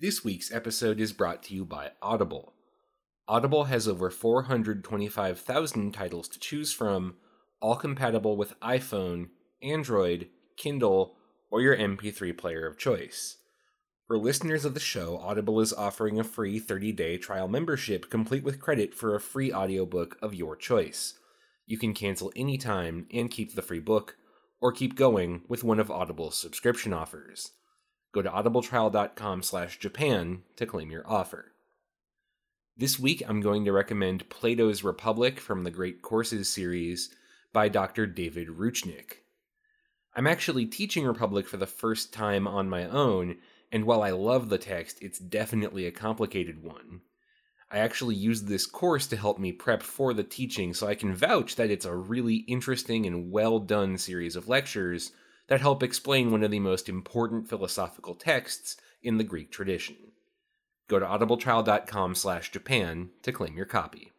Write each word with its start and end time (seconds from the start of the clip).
This 0.00 0.24
week's 0.24 0.50
episode 0.50 0.98
is 0.98 1.12
brought 1.12 1.42
to 1.42 1.54
you 1.54 1.66
by 1.66 1.90
Audible. 2.00 2.54
Audible 3.28 3.64
has 3.64 3.86
over 3.86 4.08
425,000 4.08 5.92
titles 5.92 6.26
to 6.28 6.40
choose 6.40 6.72
from, 6.72 7.16
all 7.60 7.76
compatible 7.76 8.38
with 8.38 8.58
iPhone, 8.60 9.28
Android, 9.62 10.30
Kindle, 10.56 11.16
or 11.50 11.60
your 11.60 11.76
MP3 11.76 12.34
player 12.38 12.66
of 12.66 12.78
choice. 12.78 13.36
For 14.06 14.16
listeners 14.16 14.64
of 14.64 14.72
the 14.72 14.80
show, 14.80 15.18
Audible 15.18 15.60
is 15.60 15.74
offering 15.74 16.18
a 16.18 16.24
free 16.24 16.58
30-day 16.58 17.18
trial 17.18 17.46
membership 17.46 18.08
complete 18.08 18.42
with 18.42 18.58
credit 18.58 18.94
for 18.94 19.14
a 19.14 19.20
free 19.20 19.52
audiobook 19.52 20.16
of 20.22 20.34
your 20.34 20.56
choice. 20.56 21.18
You 21.66 21.76
can 21.76 21.92
cancel 21.92 22.32
anytime 22.34 23.06
and 23.12 23.30
keep 23.30 23.54
the 23.54 23.60
free 23.60 23.80
book, 23.80 24.16
or 24.62 24.72
keep 24.72 24.96
going 24.96 25.42
with 25.46 25.62
one 25.62 25.78
of 25.78 25.90
Audible's 25.90 26.38
subscription 26.38 26.94
offers. 26.94 27.50
Go 28.12 28.22
to 28.22 28.30
audibletrial.com 28.30 29.42
slash 29.42 29.78
Japan 29.78 30.42
to 30.56 30.66
claim 30.66 30.90
your 30.90 31.08
offer. 31.08 31.52
This 32.76 32.98
week, 32.98 33.22
I'm 33.28 33.40
going 33.40 33.64
to 33.66 33.72
recommend 33.72 34.28
Plato's 34.30 34.82
Republic 34.82 35.38
from 35.38 35.62
the 35.62 35.70
Great 35.70 36.02
Courses 36.02 36.48
series 36.48 37.14
by 37.52 37.68
Dr. 37.68 38.06
David 38.06 38.48
Roochnik. 38.48 39.18
I'm 40.16 40.26
actually 40.26 40.66
teaching 40.66 41.06
Republic 41.06 41.46
for 41.46 41.56
the 41.56 41.66
first 41.66 42.12
time 42.12 42.48
on 42.48 42.68
my 42.68 42.84
own, 42.84 43.36
and 43.70 43.84
while 43.84 44.02
I 44.02 44.10
love 44.10 44.48
the 44.48 44.58
text, 44.58 44.98
it's 45.00 45.20
definitely 45.20 45.86
a 45.86 45.92
complicated 45.92 46.64
one. 46.64 47.02
I 47.70 47.78
actually 47.78 48.16
used 48.16 48.48
this 48.48 48.66
course 48.66 49.06
to 49.08 49.16
help 49.16 49.38
me 49.38 49.52
prep 49.52 49.82
for 49.82 50.12
the 50.12 50.24
teaching, 50.24 50.74
so 50.74 50.88
I 50.88 50.96
can 50.96 51.14
vouch 51.14 51.54
that 51.54 51.70
it's 51.70 51.84
a 51.84 51.94
really 51.94 52.36
interesting 52.48 53.06
and 53.06 53.30
well 53.30 53.60
done 53.60 53.96
series 53.98 54.34
of 54.34 54.48
lectures 54.48 55.12
that 55.50 55.60
help 55.60 55.82
explain 55.82 56.30
one 56.30 56.44
of 56.44 56.52
the 56.52 56.60
most 56.60 56.88
important 56.88 57.48
philosophical 57.48 58.14
texts 58.14 58.76
in 59.02 59.18
the 59.18 59.24
Greek 59.24 59.50
tradition. 59.50 59.96
Go 60.88 61.00
to 61.00 61.04
audibletrial.com 61.04 62.14
slash 62.14 62.52
Japan 62.52 63.10
to 63.22 63.32
claim 63.32 63.56
your 63.56 63.66
copy. 63.66 64.12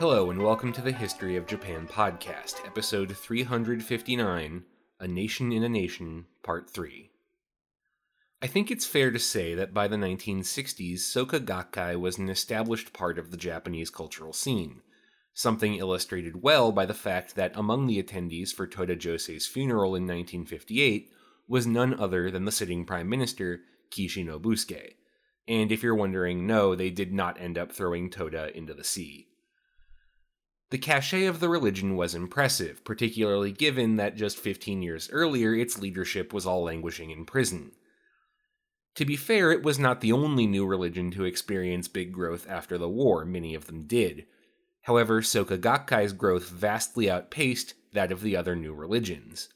Hello, 0.00 0.30
and 0.30 0.42
welcome 0.42 0.72
to 0.72 0.80
the 0.80 0.92
History 0.92 1.36
of 1.36 1.46
Japan 1.46 1.86
podcast, 1.86 2.66
episode 2.66 3.14
359 3.14 4.64
A 4.98 5.06
Nation 5.06 5.52
in 5.52 5.62
a 5.62 5.68
Nation, 5.68 6.24
Part 6.42 6.70
3. 6.70 7.10
I 8.40 8.46
think 8.46 8.70
it's 8.70 8.86
fair 8.86 9.10
to 9.10 9.18
say 9.18 9.54
that 9.54 9.74
by 9.74 9.88
the 9.88 9.98
1960s, 9.98 11.00
Soka 11.00 11.38
Gakkai 11.38 12.00
was 12.00 12.16
an 12.16 12.30
established 12.30 12.94
part 12.94 13.18
of 13.18 13.30
the 13.30 13.36
Japanese 13.36 13.90
cultural 13.90 14.32
scene, 14.32 14.80
something 15.34 15.74
illustrated 15.74 16.42
well 16.42 16.72
by 16.72 16.86
the 16.86 16.94
fact 16.94 17.34
that 17.34 17.52
among 17.54 17.86
the 17.86 18.02
attendees 18.02 18.54
for 18.54 18.66
Toda 18.66 18.96
Josei's 18.96 19.46
funeral 19.46 19.94
in 19.94 20.04
1958 20.04 21.10
was 21.46 21.66
none 21.66 21.92
other 22.00 22.30
than 22.30 22.46
the 22.46 22.52
sitting 22.52 22.86
Prime 22.86 23.10
Minister, 23.10 23.60
Kishi 23.90 24.24
Nobusuke. 24.24 24.94
And 25.46 25.70
if 25.70 25.82
you're 25.82 25.94
wondering, 25.94 26.46
no, 26.46 26.74
they 26.74 26.88
did 26.88 27.12
not 27.12 27.38
end 27.38 27.58
up 27.58 27.70
throwing 27.70 28.08
Toda 28.08 28.56
into 28.56 28.72
the 28.72 28.82
sea. 28.82 29.26
The 30.70 30.78
cachet 30.78 31.26
of 31.26 31.40
the 31.40 31.48
religion 31.48 31.96
was 31.96 32.14
impressive, 32.14 32.84
particularly 32.84 33.50
given 33.50 33.96
that 33.96 34.16
just 34.16 34.38
15 34.38 34.82
years 34.82 35.10
earlier 35.12 35.52
its 35.52 35.78
leadership 35.78 36.32
was 36.32 36.46
all 36.46 36.62
languishing 36.62 37.10
in 37.10 37.24
prison. 37.24 37.72
To 38.94 39.04
be 39.04 39.16
fair, 39.16 39.50
it 39.50 39.62
was 39.62 39.78
not 39.78 40.00
the 40.00 40.12
only 40.12 40.46
new 40.46 40.64
religion 40.64 41.10
to 41.12 41.24
experience 41.24 41.88
big 41.88 42.12
growth 42.12 42.46
after 42.48 42.78
the 42.78 42.88
war, 42.88 43.24
many 43.24 43.54
of 43.54 43.66
them 43.66 43.82
did. 43.82 44.26
However, 44.82 45.20
Soka 45.22 45.58
Gakkai's 45.58 46.12
growth 46.12 46.48
vastly 46.48 47.10
outpaced 47.10 47.74
that 47.92 48.12
of 48.12 48.20
the 48.20 48.36
other 48.36 48.54
new 48.54 48.72
religions. 48.72 49.48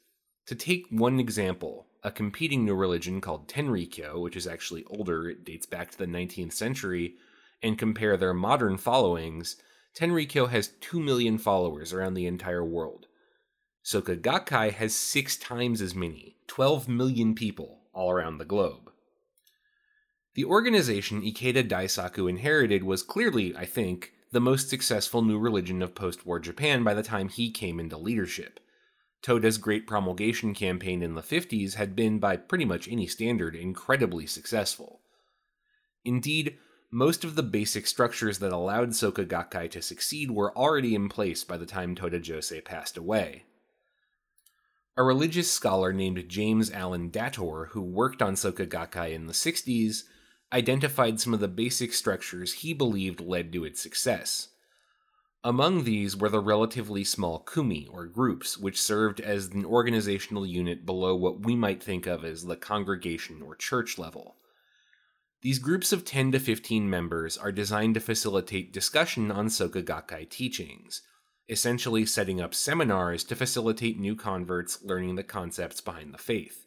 To 0.47 0.55
take 0.55 0.87
one 0.91 1.21
example, 1.21 1.87
a 2.03 2.10
competing 2.10 2.65
new 2.65 2.75
religion 2.75 3.21
called 3.21 3.49
Tenrikyo, 3.49 4.21
which 4.21 4.37
is 4.37 4.47
actually 4.47 4.84
older, 4.87 5.28
it 5.28 5.44
dates 5.44 5.66
back 5.66 5.91
to 5.93 5.99
the 5.99 6.06
19th 6.06 6.53
century, 6.53 7.15
and 7.62 7.78
compare 7.78 8.16
their 8.16 8.34
modern 8.34 8.77
followings, 8.77 9.56
Tenrikyo 9.94 10.49
has 10.50 10.69
2 10.81 10.99
million 10.99 11.38
followers 11.38 11.93
around 11.93 12.15
the 12.15 12.27
entire 12.27 12.65
world. 12.65 13.06
Soka 13.84 14.21
Gakkai 14.21 14.72
has 14.72 14.94
six 14.94 15.37
times 15.37 15.81
as 15.81 15.94
many, 15.94 16.37
12 16.49 16.88
million 16.88 17.34
people 17.34 17.81
all 17.93 18.10
around 18.10 18.38
the 18.38 18.44
globe. 18.44 18.91
The 20.34 20.44
organization 20.44 21.22
Ikeda 21.22 21.69
Daisaku 21.69 22.28
inherited 22.28 22.83
was 22.83 23.04
clearly, 23.04 23.54
I 23.56 23.66
think, 23.66 24.12
the 24.33 24.41
most 24.41 24.69
successful 24.69 25.22
new 25.22 25.38
religion 25.38 25.81
of 25.81 25.94
post 25.94 26.27
war 26.27 26.41
Japan 26.41 26.83
by 26.83 26.94
the 26.94 27.04
time 27.04 27.28
he 27.28 27.53
came 27.53 27.78
into 27.78 27.97
leadership. 27.97 28.59
Toda's 29.22 29.59
Great 29.59 29.87
Promulgation 29.87 30.54
campaign 30.54 31.03
in 31.03 31.15
the 31.15 31.22
50s 31.22 31.75
had 31.75 31.94
been, 31.94 32.19
by 32.19 32.37
pretty 32.37 32.65
much 32.65 32.88
any 32.88 33.06
standard, 33.06 33.54
incredibly 33.54 34.27
successful. 34.27 35.00
Indeed, 36.04 36.59
most 36.94 37.25
of 37.25 37.34
the 37.34 37.43
basic 37.43 37.88
structures 37.88 38.38
that 38.38 38.53
allowed 38.53 38.91
Soka 38.91 39.27
Gakkai 39.27 39.69
to 39.72 39.82
succeed 39.82 40.31
were 40.31 40.56
already 40.56 40.94
in 40.94 41.09
place 41.09 41.43
by 41.43 41.56
the 41.56 41.66
time 41.66 41.97
Toda 41.97 42.21
Josei 42.21 42.65
passed 42.65 42.97
away. 42.97 43.43
A 44.97 45.03
religious 45.03 45.50
scholar 45.50 45.93
named 45.93 46.28
James 46.28 46.71
Allen 46.71 47.10
Dator, 47.10 47.71
who 47.71 47.81
worked 47.81 48.22
on 48.22 48.34
Soka 48.34 48.65
Gakkai 48.65 49.12
in 49.12 49.27
the 49.27 49.33
60s, 49.33 50.04
identified 50.53 51.19
some 51.19 51.34
of 51.34 51.41
the 51.41 51.49
basic 51.49 51.93
structures 51.93 52.53
he 52.53 52.72
believed 52.72 53.21
led 53.21 53.53
to 53.53 53.65
its 53.65 53.83
success. 53.83 54.50
Among 55.43 55.83
these 55.83 56.16
were 56.16 56.28
the 56.28 56.38
relatively 56.38 57.03
small 57.03 57.41
kumi, 57.41 57.88
or 57.91 58.06
groups, 58.06 58.56
which 58.56 58.81
served 58.81 59.19
as 59.21 59.49
an 59.49 59.65
organizational 59.65 60.47
unit 60.47 60.87
below 60.87 61.16
what 61.16 61.41
we 61.41 61.56
might 61.56 61.83
think 61.83 62.06
of 62.06 62.25
as 62.25 62.44
the 62.44 62.54
congregation 62.54 63.43
or 63.43 63.56
church 63.56 63.99
level. 63.99 64.37
These 65.44 65.59
groups 65.59 65.93
of 65.93 66.06
10 66.06 66.32
to 66.32 66.38
15 66.38 66.88
members 66.88 67.37
are 67.37 67.53
designed 67.53 67.93
to 67.94 68.00
facilitate 68.00 68.72
discussion 68.72 69.31
on 69.31 69.49
Soka 69.49 69.84
Gakkai 69.84 70.31
teachings, 70.31 71.03
essentially 71.50 72.06
setting 72.06 72.41
up 72.41 72.55
seminars 72.55 73.25
to 73.25 73.37
facilitate 73.37 74.00
new 74.00 74.16
converts 74.16 74.83
learning 74.83 75.16
the 75.16 75.22
concepts 75.22 75.83
behind 75.83 76.15
the 76.15 76.19
faith. 76.19 76.65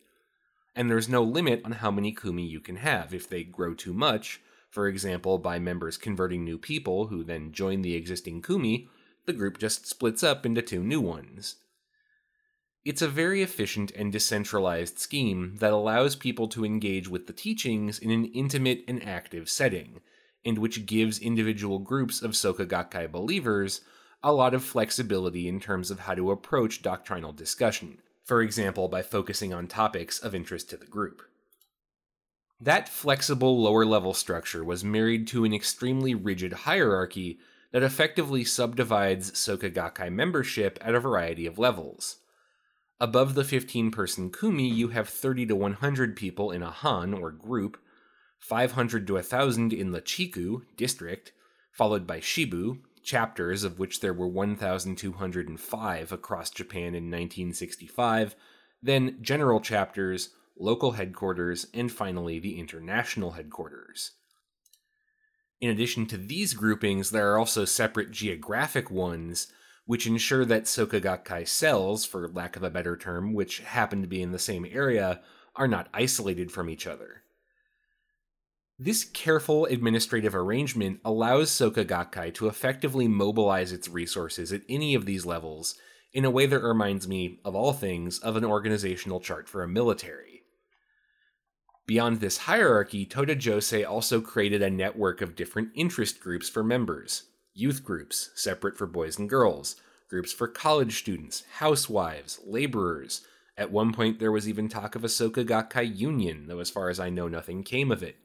And 0.75 0.91
there's 0.91 1.09
no 1.09 1.23
limit 1.23 1.63
on 1.65 1.71
how 1.71 1.89
many 1.89 2.11
kumi 2.11 2.45
you 2.45 2.59
can 2.59 2.75
have 2.75 3.15
if 3.15 3.27
they 3.27 3.43
grow 3.43 3.73
too 3.73 3.93
much, 3.93 4.41
for 4.69 4.87
example, 4.87 5.39
by 5.39 5.57
members 5.57 5.97
converting 5.97 6.45
new 6.45 6.59
people 6.59 7.07
who 7.07 7.23
then 7.23 7.51
join 7.51 7.81
the 7.81 7.95
existing 7.95 8.43
kumi, 8.43 8.89
the 9.25 9.33
group 9.33 9.57
just 9.57 9.87
splits 9.87 10.21
up 10.21 10.45
into 10.45 10.61
two 10.61 10.83
new 10.83 11.01
ones. 11.01 11.55
It's 12.87 13.01
a 13.01 13.09
very 13.09 13.41
efficient 13.43 13.91
and 13.97 14.13
decentralized 14.13 14.97
scheme 14.97 15.57
that 15.57 15.73
allows 15.73 16.15
people 16.15 16.47
to 16.47 16.63
engage 16.63 17.09
with 17.09 17.27
the 17.27 17.33
teachings 17.33 17.99
in 17.99 18.11
an 18.11 18.23
intimate 18.27 18.85
and 18.87 19.05
active 19.05 19.49
setting, 19.49 19.99
and 20.45 20.57
which 20.57 20.85
gives 20.85 21.19
individual 21.19 21.79
groups 21.79 22.21
of 22.21 22.31
Soka 22.31 22.65
Gakkai 22.65 23.11
believers 23.11 23.81
a 24.23 24.31
lot 24.31 24.53
of 24.53 24.63
flexibility 24.63 25.49
in 25.49 25.59
terms 25.59 25.91
of 25.91 25.99
how 25.99 26.15
to 26.15 26.31
approach 26.31 26.81
doctrinal 26.81 27.33
discussion, 27.33 27.97
for 28.23 28.41
example, 28.41 28.87
by 28.87 29.01
focusing 29.01 29.53
on 29.53 29.67
topics 29.67 30.17
of 30.19 30.33
interest 30.33 30.69
to 30.69 30.77
the 30.77 30.85
group. 30.85 31.21
That 32.61 32.87
flexible 32.87 33.61
lower 33.61 33.85
level 33.85 34.13
structure 34.13 34.63
was 34.63 34.85
married 34.85 35.27
to 35.27 35.43
an 35.43 35.53
extremely 35.53 36.15
rigid 36.15 36.53
hierarchy 36.53 37.37
that 37.73 37.83
effectively 37.83 38.45
subdivides 38.45 39.33
Soka 39.33 39.69
Gakkai 39.69 40.09
membership 40.09 40.79
at 40.79 40.95
a 40.95 41.01
variety 41.01 41.45
of 41.45 41.59
levels. 41.59 42.19
Above 42.99 43.35
the 43.35 43.43
15 43.43 43.91
person 43.91 44.31
kumi, 44.31 44.67
you 44.67 44.87
have 44.89 45.07
30 45.07 45.45
to 45.45 45.55
100 45.55 46.15
people 46.15 46.51
in 46.51 46.63
a 46.63 46.71
han, 46.71 47.13
or 47.13 47.31
group, 47.31 47.77
500 48.39 49.05
to 49.05 49.13
1,000 49.13 49.71
in 49.71 49.91
the 49.91 50.01
chiku, 50.01 50.63
district, 50.75 51.31
followed 51.71 52.07
by 52.07 52.19
shibu, 52.19 52.79
chapters, 53.03 53.63
of 53.63 53.77
which 53.77 53.99
there 53.99 54.13
were 54.13 54.27
1,205 54.27 56.11
across 56.11 56.49
Japan 56.49 56.95
in 56.95 57.11
1965, 57.11 58.35
then 58.81 59.17
general 59.21 59.61
chapters, 59.61 60.29
local 60.57 60.93
headquarters, 60.93 61.67
and 61.73 61.91
finally 61.91 62.39
the 62.39 62.59
international 62.59 63.31
headquarters. 63.31 64.11
In 65.61 65.69
addition 65.69 66.07
to 66.07 66.17
these 66.17 66.53
groupings, 66.53 67.11
there 67.11 67.31
are 67.31 67.37
also 67.37 67.63
separate 67.63 68.11
geographic 68.11 68.91
ones 68.91 69.47
which 69.87 70.05
ensure 70.05 70.45
that 70.45 70.65
Soka 70.65 71.01
Gakkai 71.01 71.47
cells, 71.47 72.05
for 72.05 72.27
lack 72.27 72.57
of 72.57 72.61
a 72.61 72.69
better 72.69 72.95
term, 72.97 73.33
which 73.33 73.59
happen 73.59 74.01
to 74.01 74.07
be 74.07 74.21
in 74.21 74.33
the 74.33 74.37
same 74.37 74.67
area, 74.69 75.21
are 75.55 75.67
not 75.67 75.87
isolated 75.93 76.51
from 76.51 76.69
each 76.69 76.85
other. 76.85 77.23
This 78.77 79.05
careful 79.05 79.65
administrative 79.65 80.35
arrangement 80.35 80.99
allows 81.03 81.49
Soka 81.49 81.85
Gakkai 81.85 82.33
to 82.35 82.47
effectively 82.47 83.07
mobilize 83.07 83.71
its 83.71 83.87
resources 83.87 84.51
at 84.51 84.61
any 84.69 84.93
of 84.93 85.05
these 85.05 85.25
levels 85.25 85.75
in 86.13 86.25
a 86.25 86.29
way 86.29 86.45
that 86.45 86.61
reminds 86.61 87.07
me, 87.07 87.39
of 87.45 87.55
all 87.55 87.73
things, 87.73 88.19
of 88.19 88.35
an 88.35 88.43
organizational 88.43 89.21
chart 89.21 89.47
for 89.47 89.63
a 89.63 89.67
military. 89.67 90.43
Beyond 91.85 92.19
this 92.19 92.39
hierarchy, 92.39 93.05
Toda 93.05 93.37
Josei 93.37 93.87
also 93.87 94.19
created 94.19 94.61
a 94.61 94.69
network 94.69 95.21
of 95.21 95.35
different 95.35 95.69
interest 95.73 96.19
groups 96.19 96.49
for 96.49 96.61
members 96.61 97.23
youth 97.57 97.83
groups, 97.83 98.29
separate 98.35 98.77
for 98.77 98.85
boys 98.85 99.17
and 99.17 99.29
girls, 99.29 99.75
groups 100.09 100.31
for 100.31 100.47
college 100.47 100.97
students, 100.99 101.43
housewives, 101.55 102.39
laborers. 102.45 103.21
At 103.57 103.71
one 103.71 103.91
point, 103.91 104.19
there 104.19 104.31
was 104.31 104.47
even 104.47 104.69
talk 104.69 104.95
of 104.95 105.03
a 105.03 105.07
Soka 105.07 105.45
Gakkai 105.45 105.97
union, 105.97 106.45
though 106.47 106.59
as 106.59 106.69
far 106.69 106.89
as 106.89 106.99
I 106.99 107.09
know, 107.09 107.27
nothing 107.27 107.63
came 107.63 107.91
of 107.91 108.03
it. 108.03 108.17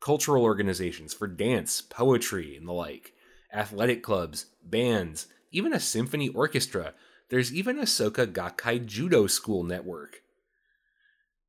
Cultural 0.00 0.42
organizations 0.42 1.14
for 1.14 1.26
dance, 1.26 1.80
poetry, 1.80 2.56
and 2.56 2.66
the 2.66 2.72
like, 2.72 3.12
athletic 3.52 4.02
clubs, 4.02 4.46
bands, 4.64 5.28
even 5.52 5.72
a 5.72 5.80
symphony 5.80 6.28
orchestra. 6.28 6.92
There's 7.28 7.54
even 7.54 7.78
a 7.78 7.82
Soka 7.82 8.26
Gakkai 8.26 8.84
Judo 8.84 9.26
School 9.26 9.62
network. 9.62 10.22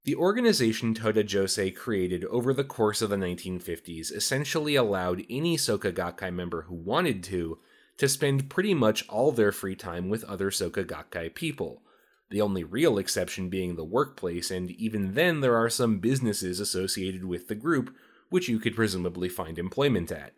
The 0.07 0.15
organization 0.15 0.93
Toda 0.93 1.21
Josei 1.21 1.75
created 1.75 2.23
over 2.23 2.53
the 2.53 2.63
course 2.63 3.01
of 3.01 3.09
the 3.09 3.17
1950s 3.17 4.09
essentially 4.09 4.73
allowed 4.75 5.25
any 5.29 5.57
Soka 5.57 5.91
Gakkai 5.91 6.33
member 6.33 6.61
who 6.61 6.75
wanted 6.75 7.21
to 7.25 7.59
to 7.97 8.07
spend 8.07 8.49
pretty 8.49 8.73
much 8.73 9.05
all 9.09 9.33
their 9.33 9.51
free 9.51 9.75
time 9.75 10.07
with 10.07 10.23
other 10.23 10.49
Soka 10.49 10.85
Gakkai 10.85 11.35
people, 11.35 11.81
the 12.29 12.39
only 12.39 12.63
real 12.63 12.97
exception 12.97 13.49
being 13.49 13.75
the 13.75 13.83
workplace, 13.83 14.49
and 14.49 14.71
even 14.71 15.13
then 15.13 15.41
there 15.41 15.57
are 15.57 15.69
some 15.69 15.99
businesses 15.99 16.61
associated 16.61 17.25
with 17.25 17.49
the 17.49 17.55
group 17.55 17.93
which 18.29 18.47
you 18.47 18.59
could 18.59 18.77
presumably 18.77 19.27
find 19.27 19.59
employment 19.59 20.09
at. 20.09 20.31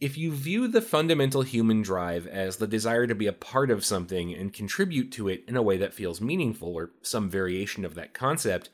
If 0.00 0.16
you 0.16 0.32
view 0.32 0.66
the 0.66 0.80
fundamental 0.80 1.42
human 1.42 1.82
drive 1.82 2.26
as 2.26 2.56
the 2.56 2.66
desire 2.66 3.06
to 3.06 3.14
be 3.14 3.26
a 3.26 3.34
part 3.34 3.70
of 3.70 3.84
something 3.84 4.32
and 4.32 4.52
contribute 4.52 5.12
to 5.12 5.28
it 5.28 5.44
in 5.46 5.56
a 5.56 5.62
way 5.62 5.76
that 5.76 5.92
feels 5.92 6.22
meaningful, 6.22 6.74
or 6.74 6.92
some 7.02 7.28
variation 7.28 7.84
of 7.84 7.94
that 7.96 8.14
concept, 8.14 8.70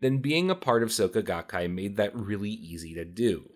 then 0.00 0.18
being 0.18 0.50
a 0.50 0.56
part 0.56 0.82
of 0.82 0.88
Soka 0.88 1.22
Gakkai 1.22 1.72
made 1.72 1.96
that 1.96 2.14
really 2.16 2.50
easy 2.50 2.92
to 2.94 3.04
do. 3.04 3.50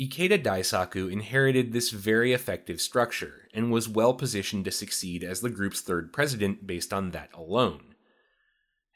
Ikeda 0.00 0.42
Daisaku 0.42 1.10
inherited 1.10 1.72
this 1.72 1.90
very 1.90 2.32
effective 2.32 2.80
structure 2.80 3.48
and 3.54 3.70
was 3.70 3.88
well 3.88 4.14
positioned 4.14 4.64
to 4.64 4.72
succeed 4.72 5.22
as 5.22 5.40
the 5.40 5.50
group's 5.50 5.80
third 5.80 6.12
president 6.12 6.66
based 6.66 6.92
on 6.92 7.12
that 7.12 7.30
alone. 7.32 7.87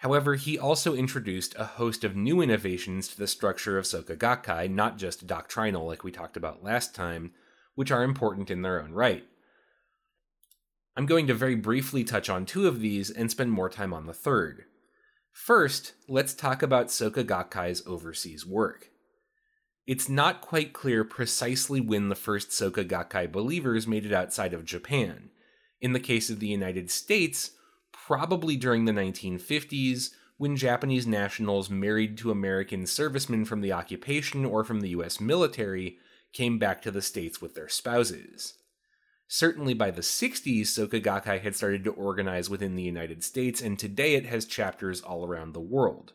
However, 0.03 0.35
he 0.35 0.59
also 0.59 0.95
introduced 0.95 1.55
a 1.57 1.65
host 1.65 2.03
of 2.03 2.17
new 2.17 2.41
innovations 2.41 3.07
to 3.07 3.17
the 3.17 3.29
structure 3.29 3.79
of 3.79 3.85
Soka 3.85 4.17
Gakkai, 4.17 4.69
not 4.69 4.99
just 4.99 5.29
doctrinal 5.29 5.87
like 5.87 6.03
we 6.03 6.11
talked 6.11 6.37
about 6.37 6.65
last 6.65 6.93
time, 6.93 7.31
which 7.77 7.93
are 7.93 8.03
important 8.03 8.51
in 8.51 8.63
their 8.63 8.83
own 8.83 8.91
right. 8.91 9.23
I'm 10.97 11.07
going 11.07 11.29
to 11.29 11.35
very 11.35 11.55
briefly 11.55 12.03
touch 12.03 12.29
on 12.29 12.47
two 12.47 12.67
of 12.67 12.81
these 12.81 13.11
and 13.11 13.31
spend 13.31 13.53
more 13.53 13.71
time 13.71 13.95
on 13.95 14.07
the 14.07 14.13
third. 14.13 14.65
First, 15.31 15.93
let's 16.09 16.35
talk 16.35 16.65
about 16.65 16.89
Soka 16.89 17.25
Gakkai's 17.25 17.85
overseas 17.87 18.45
work. 18.45 18.89
It's 19.87 20.09
not 20.09 20.41
quite 20.41 20.73
clear 20.73 21.05
precisely 21.05 21.81
when 21.81 22.09
the 22.09 22.17
first 22.17 22.51
Soka 22.51 22.85
Gakkai 22.85 23.31
believers 23.31 23.87
made 23.87 24.05
it 24.05 24.13
outside 24.13 24.53
of 24.53 24.65
Japan. 24.65 25.31
In 25.81 25.93
the 25.93 26.01
case 26.01 26.29
of 26.29 26.41
the 26.41 26.49
United 26.49 26.91
States, 26.91 27.53
probably 28.07 28.57
during 28.57 28.85
the 28.85 28.93
1950s 28.93 30.11
when 30.37 30.57
Japanese 30.57 31.07
nationals 31.07 31.71
married 31.71 32.19
to 32.19 32.33
American 32.33 32.85
servicemen 32.85 33.45
from 33.45 33.61
the 33.61 33.73
occupation 33.73 34.45
or 34.45 34.65
from 34.65 34.81
the 34.81 34.89
US 34.91 35.21
military 35.21 35.99
came 36.33 36.59
back 36.59 36.83
to 36.83 36.91
the 36.91 37.03
States 37.03 37.41
with 37.41 37.55
their 37.55 37.69
spouses. 37.69 38.55
Certainly 39.29 39.75
by 39.75 39.91
the 39.91 40.03
60s, 40.03 40.63
Soka 40.63 41.01
Gakkai 41.01 41.41
had 41.41 41.55
started 41.55 41.85
to 41.85 41.93
organize 41.93 42.51
within 42.51 42.75
the 42.75 42.83
United 42.83 43.23
States, 43.23 43.63
and 43.63 43.79
today 43.79 44.15
it 44.15 44.27
has 44.27 44.45
chapters 44.47 45.01
all 45.01 45.25
around 45.25 45.53
the 45.53 45.61
world. 45.61 46.13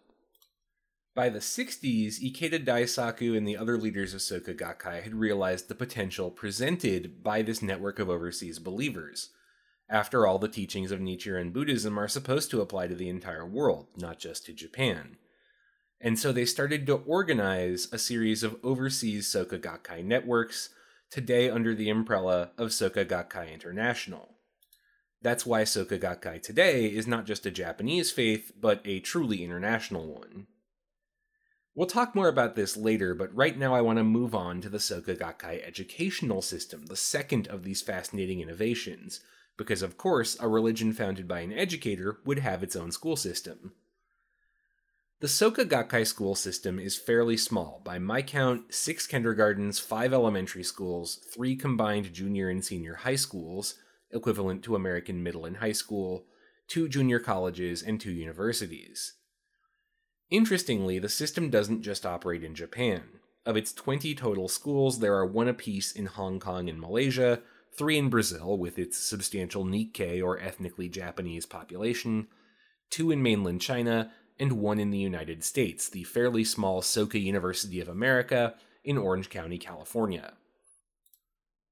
By 1.15 1.29
the 1.29 1.39
60s, 1.39 2.19
Ikeda 2.21 2.63
Daisaku 2.63 3.35
and 3.35 3.47
the 3.47 3.57
other 3.57 3.77
leaders 3.77 4.13
of 4.13 4.19
Soka 4.19 4.55
Gakkai 4.55 5.01
had 5.01 5.15
realized 5.15 5.67
the 5.67 5.73
potential 5.73 6.29
presented 6.29 7.23
by 7.23 7.41
this 7.41 7.61
network 7.61 7.97
of 7.97 8.09
overseas 8.09 8.59
believers, 8.59 9.29
after 9.89 10.27
all, 10.27 10.37
the 10.37 10.47
teachings 10.47 10.91
of 10.91 10.99
Nichiren 10.99 11.53
Buddhism 11.53 11.97
are 11.97 12.07
supposed 12.07 12.51
to 12.51 12.61
apply 12.61 12.87
to 12.87 12.95
the 12.95 13.09
entire 13.09 13.45
world, 13.45 13.87
not 13.95 14.19
just 14.19 14.45
to 14.45 14.53
Japan. 14.53 15.17
And 16.01 16.19
so 16.19 16.31
they 16.31 16.45
started 16.45 16.85
to 16.87 16.95
organize 16.95 17.87
a 17.91 17.97
series 17.97 18.43
of 18.43 18.57
overseas 18.63 19.27
Soka 19.27 19.59
Gakkai 19.59 20.03
networks, 20.03 20.69
today 21.09 21.49
under 21.49 21.73
the 21.73 21.89
umbrella 21.89 22.51
of 22.57 22.69
Soka 22.69 23.05
Gakkai 23.05 23.53
International. 23.53 24.35
That's 25.21 25.45
why 25.45 25.63
Soka 25.63 25.99
Gakkai 25.99 26.41
today 26.41 26.87
is 26.87 27.07
not 27.07 27.25
just 27.25 27.45
a 27.45 27.51
Japanese 27.51 28.11
faith, 28.11 28.51
but 28.59 28.81
a 28.85 28.99
truly 28.99 29.43
international 29.43 30.05
one. 30.05 30.47
We'll 31.73 31.87
talk 31.87 32.13
more 32.13 32.27
about 32.27 32.55
this 32.55 32.75
later, 32.75 33.13
but 33.13 33.35
right 33.35 33.57
now 33.57 33.73
I 33.73 33.81
want 33.81 33.99
to 33.99 34.03
move 34.03 34.35
on 34.35 34.61
to 34.61 34.69
the 34.69 34.79
Soka 34.79 35.17
Gakkai 35.17 35.65
educational 35.65 36.41
system, 36.41 36.87
the 36.87 36.95
second 36.95 37.47
of 37.47 37.63
these 37.63 37.81
fascinating 37.81 38.41
innovations, 38.41 39.21
because 39.57 39.81
of 39.81 39.97
course 39.97 40.37
a 40.39 40.47
religion 40.47 40.93
founded 40.93 41.27
by 41.27 41.39
an 41.41 41.51
educator 41.51 42.19
would 42.25 42.39
have 42.39 42.63
its 42.63 42.75
own 42.75 42.91
school 42.91 43.15
system. 43.15 43.73
The 45.19 45.27
Soka 45.27 45.65
Gakkai 45.65 46.05
school 46.05 46.35
system 46.35 46.77
is 46.77 46.95
fairly 46.95 47.37
small. 47.37 47.81
By 47.83 47.97
my 47.97 48.21
count, 48.21 48.71
six 48.71 49.07
kindergartens, 49.07 49.79
five 49.79 50.13
elementary 50.13 50.61
schools, 50.61 51.19
three 51.33 51.55
combined 51.55 52.13
junior 52.13 52.49
and 52.49 52.63
senior 52.63 52.93
high 52.93 53.15
schools, 53.15 53.75
equivalent 54.11 54.63
to 54.63 54.75
American 54.75 55.23
middle 55.23 55.45
and 55.45 55.57
high 55.57 55.71
school, 55.71 56.25
two 56.67 56.87
junior 56.87 57.19
colleges, 57.19 57.81
and 57.81 57.99
two 57.99 58.11
universities. 58.11 59.13
Interestingly, 60.29 60.99
the 60.99 61.09
system 61.09 61.49
doesn't 61.49 61.81
just 61.81 62.05
operate 62.05 62.43
in 62.43 62.53
Japan. 62.53 63.03
Of 63.43 63.57
its 63.57 63.73
20 63.73 64.13
total 64.13 64.47
schools, 64.47 64.99
there 64.99 65.15
are 65.15 65.25
one 65.25 65.47
apiece 65.47 65.91
in 65.91 66.05
Hong 66.05 66.39
Kong 66.39 66.69
and 66.69 66.79
Malaysia, 66.79 67.41
three 67.77 67.97
in 67.97 68.09
Brazil, 68.09 68.57
with 68.57 68.79
its 68.79 68.97
substantial 68.97 69.63
Nikkei 69.63 70.21
or 70.23 70.39
ethnically 70.39 70.89
Japanese 70.89 71.45
population, 71.45 72.27
two 72.89 73.11
in 73.11 73.21
mainland 73.21 73.61
China, 73.61 74.11
and 74.39 74.53
one 74.53 74.79
in 74.79 74.91
the 74.91 74.97
United 74.97 75.43
States, 75.43 75.87
the 75.87 76.03
fairly 76.03 76.43
small 76.43 76.81
Soka 76.81 77.21
University 77.21 77.79
of 77.79 77.87
America 77.87 78.55
in 78.83 78.97
Orange 78.97 79.29
County, 79.29 79.57
California. 79.57 80.33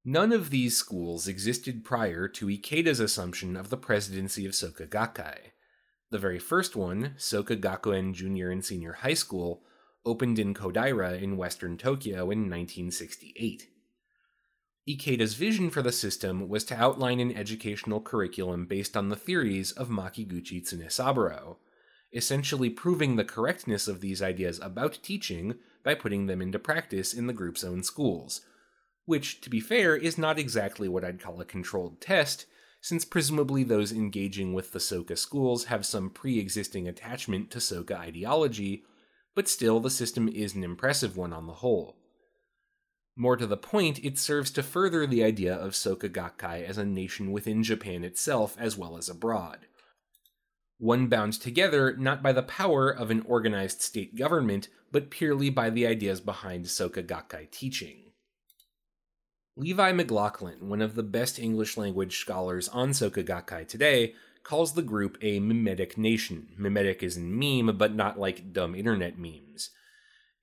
None 0.04 0.32
of 0.32 0.52
these 0.52 0.78
schools 0.78 1.28
existed 1.28 1.84
prior 1.84 2.28
to 2.28 2.48
Ikeda's 2.48 3.00
assumption 3.00 3.58
of 3.58 3.70
the 3.70 3.78
presidency 3.78 4.46
of 4.46 4.52
Soka 4.52 4.88
Gakkai. 4.88 5.38
The 6.12 6.20
very 6.20 6.38
first 6.38 6.76
one, 6.76 7.16
Soka 7.18 7.60
Gakuen 7.60 8.14
Junior 8.14 8.52
and 8.52 8.64
Senior 8.64 8.94
High 8.94 9.16
School, 9.16 9.64
opened 10.06 10.38
in 10.38 10.54
Kodaira 10.54 11.20
in 11.20 11.38
western 11.38 11.78
Tokyo 11.78 12.30
in 12.30 12.50
1968. 12.50 13.68
Ikeda's 14.88 15.34
vision 15.34 15.72
for 15.72 15.82
the 15.82 15.92
system 15.92 16.48
was 16.48 16.64
to 16.66 16.76
outline 16.76 17.20
an 17.20 17.36
educational 17.36 18.00
curriculum 18.00 18.68
based 18.68 18.96
on 18.96 19.10
the 19.10 19.16
theories 19.16 19.72
of 19.72 19.90
Makiguchi 19.90 20.62
Tsunesaburo, 20.62 21.56
essentially 22.14 22.70
proving 22.70 23.16
the 23.16 23.24
correctness 23.24 23.88
of 23.88 24.00
these 24.00 24.22
ideas 24.22 24.60
about 24.62 25.00
teaching 25.02 25.56
by 25.84 25.96
putting 25.96 26.28
them 26.28 26.40
into 26.40 26.60
practice 26.60 27.16
in 27.16 27.26
the 27.26 27.34
group's 27.34 27.64
own 27.64 27.82
schools. 27.82 28.42
Which, 29.06 29.42
to 29.42 29.50
be 29.50 29.60
fair, 29.60 29.96
is 29.96 30.20
not 30.20 30.38
exactly 30.38 30.88
what 30.88 31.04
I'd 31.04 31.20
call 31.20 31.42
a 31.42 31.46
controlled 31.46 32.00
test, 32.00 32.46
since 32.80 33.06
presumably 33.06 33.64
those 33.64 33.92
engaging 33.92 34.54
with 34.54 34.72
the 34.72 34.80
Soka 34.80 35.18
schools 35.18 35.66
have 35.66 35.84
some 35.84 36.12
pre 36.12 36.38
existing 36.38 36.88
attachment 36.88 37.50
to 37.52 37.58
Soka 37.58 37.98
ideology, 37.98 38.84
but 39.34 39.48
still 39.48 39.80
the 39.80 39.90
system 39.90 40.28
is 40.30 40.54
an 40.54 40.64
impressive 40.64 41.18
one 41.18 41.34
on 41.34 41.48
the 41.48 41.54
whole. 41.54 41.96
More 43.18 43.38
to 43.38 43.48
the 43.48 43.58
point, 43.58 44.04
it 44.04 44.18
serves 44.18 44.52
to 44.52 44.64
further 44.64 45.08
the 45.08 45.24
idea 45.24 45.56
of 45.56 45.72
Soka 45.72 46.10
Gakkai 46.10 46.66
as 46.66 46.78
a 46.78 46.86
nation 46.86 47.32
within 47.32 47.64
Japan 47.64 48.04
itself 48.04 48.56
as 48.60 48.78
well 48.78 48.98
as 48.98 49.08
abroad. 49.08 49.68
One 50.78 51.08
bound 51.08 51.34
together 51.34 51.96
not 51.96 52.22
by 52.22 52.34
the 52.34 52.44
power 52.44 52.90
of 52.90 53.10
an 53.12 53.22
organized 53.22 53.82
state 53.82 54.18
government, 54.18 54.68
but 54.92 55.10
purely 55.10 55.50
by 55.50 55.70
the 55.70 55.88
ideas 55.88 56.20
behind 56.20 56.66
Soka 56.66 57.06
Gakkai 57.06 57.50
teaching. 57.52 58.12
Levi 59.56 59.94
McLaughlin, 59.94 60.68
one 60.68 60.82
of 60.82 60.96
the 60.96 61.04
best 61.04 61.40
English 61.40 61.78
language 61.78 62.20
scholars 62.20 62.68
on 62.68 62.90
Soka 62.90 63.24
Gakkai 63.24 63.66
today, 63.66 64.14
calls 64.44 64.74
the 64.74 64.82
group 64.82 65.18
a 65.22 65.40
mimetic 65.40 65.98
nation. 65.98 66.50
Mimetic 66.58 67.02
is 67.02 67.16
in 67.16 67.40
meme, 67.40 67.78
but 67.78 67.96
not 67.96 68.20
like 68.20 68.52
dumb 68.52 68.76
internet 68.76 69.18
memes. 69.18 69.70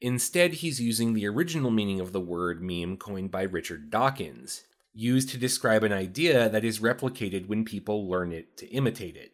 Instead, 0.04 0.54
he's 0.54 0.80
using 0.80 1.14
the 1.14 1.28
original 1.28 1.70
meaning 1.70 2.00
of 2.00 2.10
the 2.10 2.20
word 2.20 2.60
meme 2.60 2.96
coined 2.96 3.30
by 3.30 3.42
Richard 3.42 3.88
Dawkins, 3.88 4.64
used 4.92 5.28
to 5.28 5.38
describe 5.38 5.84
an 5.84 5.92
idea 5.92 6.48
that 6.48 6.64
is 6.64 6.80
replicated 6.80 7.46
when 7.46 7.64
people 7.64 8.08
learn 8.08 8.32
it 8.32 8.56
to 8.56 8.66
imitate 8.70 9.16
it. 9.16 9.30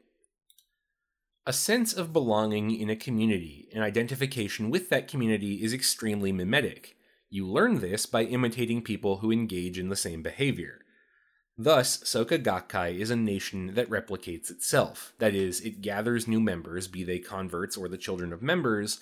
A 1.46 1.54
sense 1.54 1.94
of 1.94 2.12
belonging 2.12 2.70
in 2.70 2.90
a 2.90 2.96
community 2.96 3.70
and 3.72 3.82
identification 3.82 4.68
with 4.68 4.90
that 4.90 5.08
community 5.08 5.62
is 5.62 5.72
extremely 5.72 6.32
mimetic. 6.32 6.98
You 7.30 7.46
learn 7.46 7.80
this 7.80 8.04
by 8.04 8.24
imitating 8.24 8.82
people 8.82 9.16
who 9.16 9.32
engage 9.32 9.78
in 9.78 9.88
the 9.88 9.96
same 9.96 10.22
behavior. 10.22 10.80
Thus, 11.56 11.96
Soka 12.04 12.38
Gakkai 12.38 12.98
is 12.98 13.08
a 13.08 13.16
nation 13.16 13.72
that 13.74 13.88
replicates 13.88 14.50
itself. 14.50 15.14
That 15.18 15.34
is, 15.34 15.62
it 15.62 15.80
gathers 15.80 16.28
new 16.28 16.40
members, 16.40 16.88
be 16.88 17.04
they 17.04 17.20
converts 17.20 17.74
or 17.74 17.88
the 17.88 17.96
children 17.96 18.34
of 18.34 18.42
members, 18.42 19.00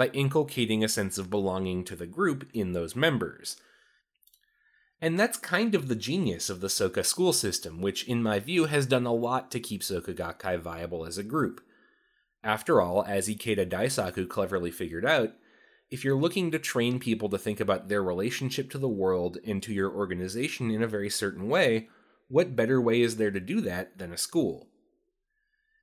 by 0.00 0.06
inculcating 0.14 0.82
a 0.82 0.88
sense 0.88 1.18
of 1.18 1.28
belonging 1.28 1.84
to 1.84 1.94
the 1.94 2.06
group 2.06 2.48
in 2.54 2.72
those 2.72 2.96
members. 2.96 3.58
And 4.98 5.20
that's 5.20 5.36
kind 5.36 5.74
of 5.74 5.88
the 5.88 5.94
genius 5.94 6.48
of 6.48 6.62
the 6.62 6.68
Soka 6.68 7.04
school 7.04 7.34
system, 7.34 7.82
which, 7.82 8.08
in 8.08 8.22
my 8.22 8.38
view, 8.38 8.64
has 8.64 8.86
done 8.86 9.04
a 9.04 9.12
lot 9.12 9.50
to 9.50 9.60
keep 9.60 9.82
Soka 9.82 10.14
Gakkai 10.14 10.58
viable 10.58 11.04
as 11.04 11.18
a 11.18 11.22
group. 11.22 11.60
After 12.42 12.80
all, 12.80 13.04
as 13.04 13.28
Ikeda 13.28 13.68
Daisaku 13.68 14.26
cleverly 14.26 14.70
figured 14.70 15.04
out, 15.04 15.34
if 15.90 16.02
you're 16.02 16.16
looking 16.16 16.50
to 16.50 16.58
train 16.58 16.98
people 16.98 17.28
to 17.28 17.36
think 17.36 17.60
about 17.60 17.90
their 17.90 18.02
relationship 18.02 18.70
to 18.70 18.78
the 18.78 18.88
world 18.88 19.36
and 19.46 19.62
to 19.64 19.74
your 19.74 19.94
organization 19.94 20.70
in 20.70 20.82
a 20.82 20.88
very 20.88 21.10
certain 21.10 21.46
way, 21.46 21.90
what 22.28 22.56
better 22.56 22.80
way 22.80 23.02
is 23.02 23.18
there 23.18 23.30
to 23.30 23.38
do 23.38 23.60
that 23.60 23.98
than 23.98 24.14
a 24.14 24.16
school? 24.16 24.69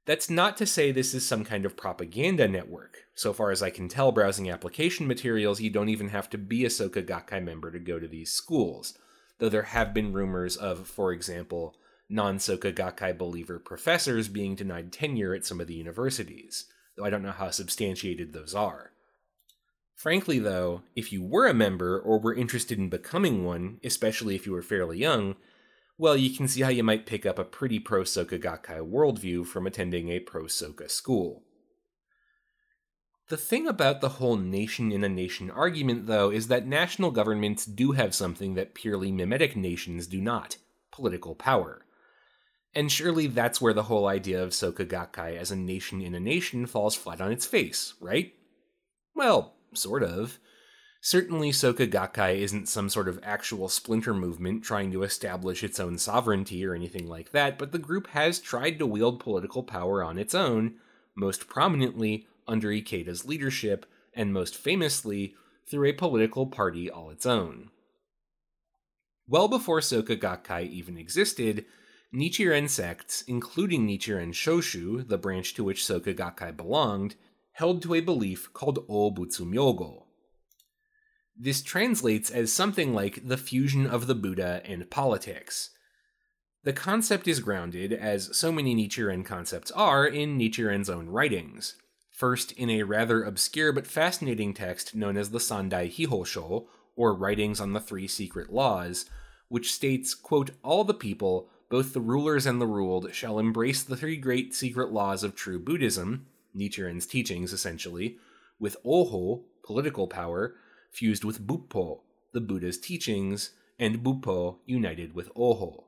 That's 0.08 0.30
not 0.30 0.56
to 0.58 0.66
say 0.66 0.94
this 0.94 1.14
is 1.14 1.28
some 1.28 1.44
kind 1.44 1.66
of 1.66 1.76
propaganda 1.76 2.48
network. 2.48 3.00
So 3.14 3.34
far 3.34 3.52
as 3.52 3.62
I 3.62 3.70
can 3.70 3.90
tell, 3.90 4.14
browsing 4.14 4.50
application 4.50 5.06
materials, 5.06 5.60
you 5.60 5.70
don't 5.70 5.90
even 5.90 6.08
have 6.10 6.30
to 6.30 6.38
be 6.38 6.64
a 6.64 6.70
Soka 6.70 7.06
Gakkai 7.06 7.44
member 7.44 7.70
to 7.72 7.78
go 7.78 8.00
to 8.00 8.08
these 8.08 8.32
schools. 8.32 8.98
Though 9.38 9.50
there 9.50 9.64
have 9.64 9.94
been 9.94 10.14
rumors 10.14 10.56
of, 10.56 10.88
for 10.88 11.12
example, 11.12 11.76
non 12.10 12.38
Soka 12.38 12.74
Gakkai 12.74 13.18
believer 13.18 13.60
professors 13.60 14.30
being 14.30 14.56
denied 14.56 14.94
tenure 14.94 15.34
at 15.34 15.46
some 15.46 15.60
of 15.60 15.68
the 15.68 15.76
universities, 15.76 16.68
though 16.96 17.04
I 17.04 17.10
don't 17.10 17.22
know 17.22 17.32
how 17.32 17.50
substantiated 17.50 18.32
those 18.32 18.56
are. 18.56 18.94
Frankly, 19.94 20.40
though, 20.40 20.84
if 20.96 21.12
you 21.12 21.22
were 21.22 21.48
a 21.48 21.54
member 21.54 22.00
or 22.00 22.18
were 22.18 22.34
interested 22.34 22.78
in 22.78 22.88
becoming 22.88 23.44
one, 23.44 23.82
especially 23.84 24.36
if 24.36 24.46
you 24.46 24.54
were 24.54 24.62
fairly 24.62 25.00
young, 25.00 25.36
well, 25.98 26.16
you 26.16 26.36
can 26.36 26.48
see 26.48 26.62
how 26.62 26.70
you 26.70 26.84
might 26.84 27.06
pick 27.06 27.26
up 27.26 27.40
a 27.40 27.44
pretty 27.44 27.80
pro 27.80 28.04
Soka 28.04 28.40
Gakkai 28.40 28.88
worldview 28.88 29.46
from 29.46 29.66
attending 29.66 30.10
a 30.10 30.20
pro 30.20 30.44
Soka 30.44 30.90
school. 30.90 31.44
The 33.30 33.38
thing 33.38 33.68
about 33.68 34.00
the 34.00 34.10
whole 34.10 34.38
nation 34.38 34.92
in 34.92 35.04
a 35.04 35.10
nation 35.10 35.52
argument, 35.52 36.08
though, 36.08 36.30
is 36.30 36.48
that 36.48 36.66
national 36.66 37.12
governments 37.12 37.66
do 37.66 37.92
have 37.92 38.16
something 38.16 38.54
that 38.54 38.74
purely 38.74 39.12
mimetic 39.12 39.56
nations 39.56 40.08
do 40.08 40.22
not 40.22 40.58
political 40.92 41.36
power. 41.36 41.86
And 42.74 42.92
surely 42.92 43.28
that's 43.28 43.60
where 43.60 43.74
the 43.74 43.84
whole 43.84 44.08
idea 44.08 44.42
of 44.42 44.52
Soka 44.52 44.86
Gakkai 44.86 45.38
as 45.38 45.52
a 45.52 45.56
nation 45.56 46.02
in 46.02 46.14
a 46.14 46.20
nation 46.20 46.66
falls 46.68 46.96
flat 46.96 47.20
on 47.20 47.32
its 47.32 47.46
face, 47.46 47.96
right? 48.00 48.34
Well, 49.14 49.56
sort 49.74 50.04
of. 50.04 50.40
Certainly, 51.08 51.52
Soka 51.52 51.90
Gakkai 51.90 52.36
isn't 52.40 52.68
some 52.68 52.90
sort 52.90 53.08
of 53.08 53.18
actual 53.24 53.70
splinter 53.70 54.14
movement 54.14 54.62
trying 54.62 54.92
to 54.92 55.04
establish 55.04 55.64
its 55.64 55.80
own 55.80 55.98
sovereignty 55.98 56.66
or 56.66 56.76
anything 56.76 57.08
like 57.08 57.32
that, 57.32 57.58
but 57.58 57.72
the 57.72 57.80
group 57.80 58.08
has 58.08 58.40
tried 58.40 58.78
to 58.78 58.86
wield 58.86 59.22
political 59.22 59.64
power 59.64 60.04
on 60.04 60.18
its 60.18 60.36
own, 60.36 60.74
most 61.16 61.48
prominently 61.48 62.28
under 62.46 62.68
Ikeda's 62.68 63.24
leadership, 63.24 63.86
and 64.14 64.34
most 64.34 64.58
famously 64.58 65.34
through 65.66 65.88
a 65.88 65.94
political 65.94 66.46
party 66.46 66.92
all 66.92 67.10
its 67.10 67.26
own. 67.26 67.70
Well 69.30 69.48
before 69.48 69.80
Soka 69.80 70.20
Gakkai 70.20 70.70
even 70.70 70.98
existed, 70.98 71.64
Nichiren 72.14 72.68
sects, 72.68 73.22
including 73.22 73.88
Nichiren 73.88 74.34
Shoshu, 74.34 75.08
the 75.08 75.18
branch 75.18 75.54
to 75.54 75.64
which 75.64 75.86
Soka 75.86 76.14
Gakkai 76.14 76.58
belonged, 76.58 77.16
held 77.54 77.82
to 77.84 77.94
a 77.94 78.02
belief 78.02 78.52
called 78.52 78.86
Obutsu 78.90 79.50
Myogo. 79.50 80.07
This 81.40 81.62
translates 81.62 82.32
as 82.32 82.52
something 82.52 82.94
like 82.94 83.28
the 83.28 83.38
fusion 83.38 83.86
of 83.86 84.08
the 84.08 84.16
Buddha 84.16 84.62
and 84.66 84.90
politics. 84.90 85.70
The 86.64 86.74
concept 86.74 87.28
is 87.28 87.40
grounded, 87.40 87.94
as 87.94 88.36
so 88.36 88.52
many 88.52 88.76
Nichiren 88.76 89.24
concepts 89.24 89.72
are, 89.72 90.06
in 90.06 90.38
Nichiren's 90.38 90.90
own 90.90 91.10
writings. 91.10 91.76
First, 92.12 92.52
in 92.54 92.72
a 92.72 92.84
rather 92.84 93.24
obscure 93.24 93.72
but 93.72 93.86
fascinating 93.86 94.56
text 94.56 94.96
known 94.96 95.16
as 95.16 95.30
the 95.30 95.40
Sandai 95.40 95.90
Hihosho, 95.90 96.66
or 96.96 97.14
Writings 97.14 97.62
on 97.62 97.74
the 97.74 97.80
Three 97.80 98.08
Secret 98.08 98.52
Laws, 98.52 99.06
which 99.48 99.72
states, 99.72 100.16
quote, 100.16 100.50
All 100.64 100.84
the 100.84 100.96
people, 100.96 101.48
both 101.70 101.94
the 101.94 102.02
rulers 102.02 102.48
and 102.48 102.60
the 102.60 102.66
ruled, 102.66 103.14
shall 103.14 103.38
embrace 103.38 103.84
the 103.84 103.96
three 103.96 104.18
great 104.18 104.56
secret 104.56 104.92
laws 104.92 105.24
of 105.24 105.36
true 105.36 105.60
Buddhism, 105.60 106.26
Nichiren's 106.56 107.06
teachings 107.06 107.54
essentially, 107.54 108.18
with 108.60 108.78
Oho, 108.84 109.44
political 109.64 110.08
power, 110.08 110.56
fused 110.92 111.24
with 111.24 111.46
Buppo, 111.46 112.02
the 112.34 112.42
Buddha's 112.42 112.78
teachings, 112.78 113.52
and 113.80 114.04
Buppo 114.04 114.58
united 114.66 115.14
with 115.14 115.30
Oho. 115.36 115.86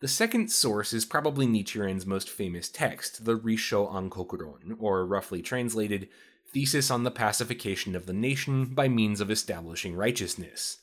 The 0.00 0.08
second 0.08 0.50
source 0.50 0.92
is 0.92 1.04
probably 1.04 1.46
Nichiren's 1.46 2.04
most 2.06 2.28
famous 2.28 2.68
text, 2.68 3.24
the 3.24 3.38
Risho 3.38 3.88
Ankokuron, 3.92 4.76
or 4.80 5.06
roughly 5.06 5.42
translated, 5.42 6.08
Thesis 6.52 6.90
on 6.90 7.04
the 7.04 7.10
Pacification 7.10 7.94
of 7.94 8.06
the 8.06 8.12
Nation 8.12 8.66
by 8.74 8.88
Means 8.88 9.20
of 9.20 9.30
Establishing 9.30 9.94
Righteousness. 9.94 10.78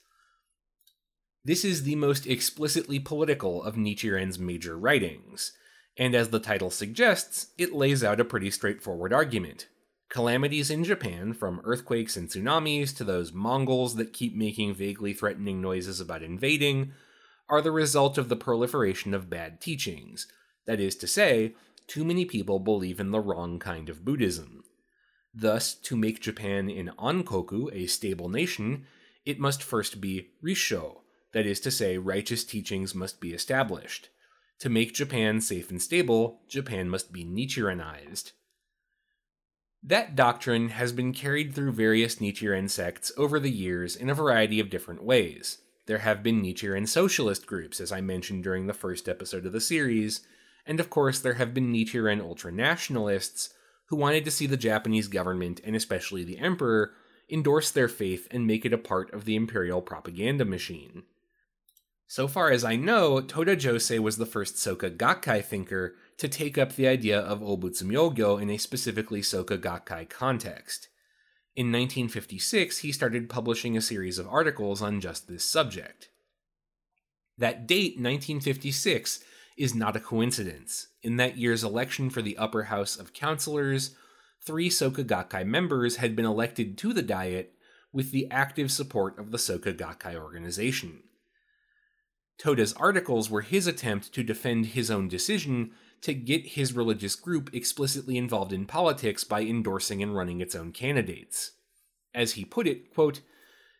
This 1.43 1.65
is 1.65 1.83
the 1.83 1.95
most 1.95 2.27
explicitly 2.27 2.99
political 2.99 3.61
of 3.61 3.75
Nichiren's 3.75 4.39
major 4.39 4.77
writings, 4.77 5.51
and 5.97 6.15
as 6.15 6.29
the 6.29 6.39
title 6.39 6.69
suggests, 6.69 7.47
it 7.57 7.73
lays 7.73 8.03
out 8.03 8.19
a 8.19 8.25
pretty 8.25 8.49
straightforward 8.49 9.11
argument. 9.11 9.67
Calamities 10.09 10.71
in 10.71 10.83
Japan, 10.83 11.33
from 11.33 11.61
earthquakes 11.63 12.17
and 12.17 12.27
tsunamis 12.27 12.95
to 12.97 13.03
those 13.03 13.31
Mongols 13.31 13.95
that 13.95 14.11
keep 14.11 14.35
making 14.35 14.73
vaguely 14.73 15.13
threatening 15.13 15.61
noises 15.61 15.99
about 15.99 16.23
invading, 16.23 16.93
are 17.47 17.61
the 17.61 17.71
result 17.71 18.17
of 18.17 18.27
the 18.27 18.35
proliferation 18.35 19.13
of 19.13 19.29
bad 19.29 19.61
teachings. 19.61 20.27
That 20.65 20.79
is 20.79 20.95
to 20.97 21.07
say, 21.07 21.53
too 21.85 22.03
many 22.03 22.25
people 22.25 22.59
believe 22.59 22.99
in 22.99 23.11
the 23.11 23.19
wrong 23.19 23.59
kind 23.59 23.87
of 23.87 24.03
Buddhism. 24.03 24.63
Thus, 25.33 25.75
to 25.75 25.95
make 25.95 26.21
Japan 26.21 26.69
an 26.69 26.91
Ankoku, 26.97 27.71
a 27.71 27.85
stable 27.85 28.29
nation, 28.29 28.85
it 29.25 29.39
must 29.39 29.61
first 29.61 30.01
be 30.01 30.29
Risho, 30.43 31.01
that 31.33 31.45
is 31.45 31.59
to 31.61 31.71
say, 31.71 31.99
righteous 31.99 32.43
teachings 32.43 32.95
must 32.95 33.21
be 33.21 33.31
established. 33.31 34.09
To 34.59 34.69
make 34.69 34.93
Japan 34.93 35.39
safe 35.39 35.69
and 35.69 35.81
stable, 35.81 36.41
Japan 36.47 36.89
must 36.89 37.13
be 37.13 37.23
Nichirenized. 37.23 38.31
That 39.81 40.15
doctrine 40.15 40.69
has 40.69 40.91
been 40.91 41.13
carried 41.13 41.55
through 41.55 41.71
various 41.71 42.15
Nichiren 42.15 42.69
sects 42.69 43.11
over 43.17 43.39
the 43.39 43.51
years 43.51 43.95
in 43.95 44.09
a 44.09 44.13
variety 44.13 44.59
of 44.59 44.69
different 44.69 45.03
ways. 45.03 45.59
There 45.85 45.99
have 45.99 46.21
been 46.21 46.43
Nichiren 46.43 46.87
socialist 46.87 47.47
groups, 47.47 47.79
as 47.79 47.91
I 47.91 48.01
mentioned 48.01 48.43
during 48.43 48.67
the 48.67 48.73
first 48.73 49.07
episode 49.07 49.45
of 49.45 49.53
the 49.53 49.61
series, 49.61 50.21
and 50.65 50.79
of 50.79 50.89
course, 50.89 51.19
there 51.19 51.35
have 51.35 51.53
been 51.53 51.73
Nichiren 51.73 52.21
ultranationalists 52.21 53.53
who 53.85 53.95
wanted 53.95 54.25
to 54.25 54.31
see 54.31 54.45
the 54.45 54.57
Japanese 54.57 55.07
government, 55.07 55.61
and 55.63 55.75
especially 55.75 56.23
the 56.23 56.37
emperor, 56.37 56.91
endorse 57.29 57.71
their 57.71 57.87
faith 57.87 58.27
and 58.29 58.45
make 58.45 58.65
it 58.65 58.73
a 58.73 58.77
part 58.77 59.11
of 59.13 59.25
the 59.25 59.35
imperial 59.35 59.81
propaganda 59.81 60.45
machine. 60.45 61.03
So 62.05 62.27
far 62.27 62.51
as 62.51 62.63
I 62.63 62.75
know, 62.75 63.21
Toda 63.21 63.55
Josei 63.55 63.99
was 63.99 64.17
the 64.17 64.25
first 64.25 64.55
Soka 64.55 64.95
Gakkai 64.95 65.43
thinker 65.43 65.95
to 66.19 66.27
take 66.27 66.57
up 66.57 66.75
the 66.75 66.87
idea 66.87 67.17
of 67.17 67.39
Obutsu 67.39 67.83
Myogo 67.83 68.39
in 68.41 68.49
a 68.49 68.57
specifically 68.57 69.21
Soka 69.21 69.57
Gakkai 69.57 70.09
context. 70.09 70.89
In 71.55 71.67
1956, 71.67 72.79
he 72.79 72.91
started 72.91 73.29
publishing 73.29 73.75
a 73.75 73.81
series 73.81 74.19
of 74.19 74.27
articles 74.27 74.81
on 74.81 74.99
just 74.99 75.27
this 75.27 75.45
subject. 75.45 76.09
That 77.37 77.67
date, 77.67 77.93
1956, 77.93 79.23
is 79.57 79.73
not 79.73 79.95
a 79.95 80.01
coincidence. 80.01 80.87
In 81.01 81.15
that 81.17 81.37
year's 81.37 81.63
election 81.63 82.09
for 82.09 82.21
the 82.21 82.37
upper 82.37 82.63
house 82.63 82.97
of 82.97 83.13
councilors, 83.13 83.95
three 84.45 84.69
Soka 84.69 85.05
Gakkai 85.05 85.45
members 85.45 85.97
had 85.97 86.17
been 86.17 86.25
elected 86.25 86.77
to 86.79 86.91
the 86.91 87.01
Diet 87.01 87.53
with 87.93 88.11
the 88.11 88.29
active 88.29 88.71
support 88.71 89.17
of 89.17 89.31
the 89.31 89.37
Soka 89.37 89.73
Gakkai 89.73 90.15
organization. 90.15 91.03
Toda's 92.37 92.73
articles 92.73 93.29
were 93.29 93.41
his 93.41 93.67
attempt 93.67 94.13
to 94.13 94.23
defend 94.23 94.67
his 94.67 94.91
own 94.91 95.07
decision 95.07 95.71
to 96.01 96.13
get 96.13 96.47
his 96.47 96.73
religious 96.73 97.15
group 97.15 97.49
explicitly 97.53 98.17
involved 98.17 98.53
in 98.53 98.65
politics 98.65 99.23
by 99.23 99.41
endorsing 99.41 100.01
and 100.01 100.15
running 100.15 100.41
its 100.41 100.55
own 100.55 100.71
candidates. 100.71 101.51
As 102.13 102.33
he 102.33 102.45
put 102.45 102.67
it, 102.67 102.93
quote, 102.93 103.21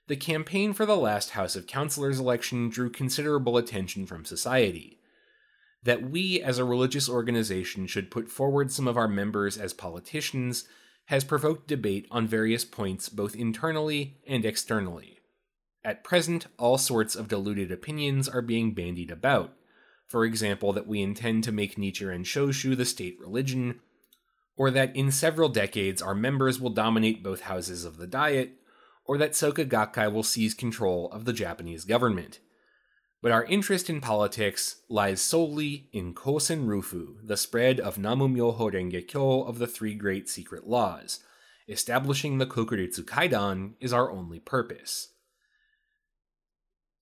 the 0.08 0.16
campaign 0.16 0.74
for 0.74 0.88
the 0.88 0.98
last 0.98 1.32
House 1.32 1.56
of 1.56 1.68
Councilors 1.68 2.20
election 2.20 2.70
drew 2.70 2.90
considerable 2.90 3.58
attention 3.58 4.08
from 4.08 4.26
society. 4.26 5.00
That 5.84 6.10
we, 6.10 6.42
as 6.42 6.58
a 6.58 6.66
religious 6.66 7.08
organization, 7.08 7.86
should 7.86 8.12
put 8.12 8.28
forward 8.28 8.72
some 8.72 8.88
of 8.88 8.98
our 8.98 9.08
members 9.08 9.58
as 9.58 9.72
politicians 9.72 10.66
has 11.06 11.24
provoked 11.24 11.68
debate 11.68 12.08
on 12.12 12.28
various 12.28 12.66
points 12.66 13.08
both 13.08 13.36
internally 13.36 14.18
and 14.28 14.46
externally. 14.46 15.20
At 15.84 16.04
present, 16.04 16.48
all 16.58 16.78
sorts 16.78 17.16
of 17.16 17.28
diluted 17.28 17.72
opinions 17.72 18.28
are 18.28 18.42
being 18.42 18.74
bandied 18.74 19.12
about. 19.12 19.54
For 20.10 20.26
example, 20.26 20.74
that 20.74 20.88
we 20.88 21.02
intend 21.02 21.44
to 21.44 21.52
make 21.52 21.76
Nichiren 21.76 22.26
Shoshu 22.26 22.76
the 22.76 22.84
state 22.84 23.18
religion, 23.20 23.80
or 24.58 24.72
that 24.72 24.96
in 24.96 25.12
several 25.12 25.50
decades 25.50 26.02
our 26.02 26.16
members 26.16 26.60
will 26.60 26.72
dominate 26.72 27.24
both 27.24 27.42
houses 27.42 27.86
of 27.86 27.98
the 27.98 28.08
Diet, 28.08 28.54
or 29.06 29.20
that 29.20 29.34
Soka 29.34 29.70
Gakkai 29.70 30.12
will 30.12 30.24
seize 30.24 30.56
control 30.56 31.12
of 31.12 31.26
the 31.26 31.34
Japanese 31.34 31.86
government. 31.86 32.40
But 33.22 33.32
our 33.32 33.44
interest 33.46 33.88
in 33.88 34.02
politics 34.02 34.78
lies 34.90 35.22
solely 35.22 35.90
in 35.94 36.16
Kosen 36.16 36.66
Rufu, 36.66 37.16
the 37.24 37.38
spread 37.38 37.80
of 37.80 38.00
Namu 38.00 38.28
Myoho 38.28 38.72
Renge 38.74 39.08
Kyo 39.08 39.44
of 39.44 39.60
the 39.60 39.68
Three 39.68 39.94
Great 39.94 40.28
Secret 40.28 40.68
Laws. 40.68 41.20
Establishing 41.68 42.40
the 42.40 42.48
Kokuritsu 42.48 43.04
Kaidan 43.04 43.74
is 43.80 43.94
our 43.94 44.10
only 44.10 44.40
purpose. 44.40 45.10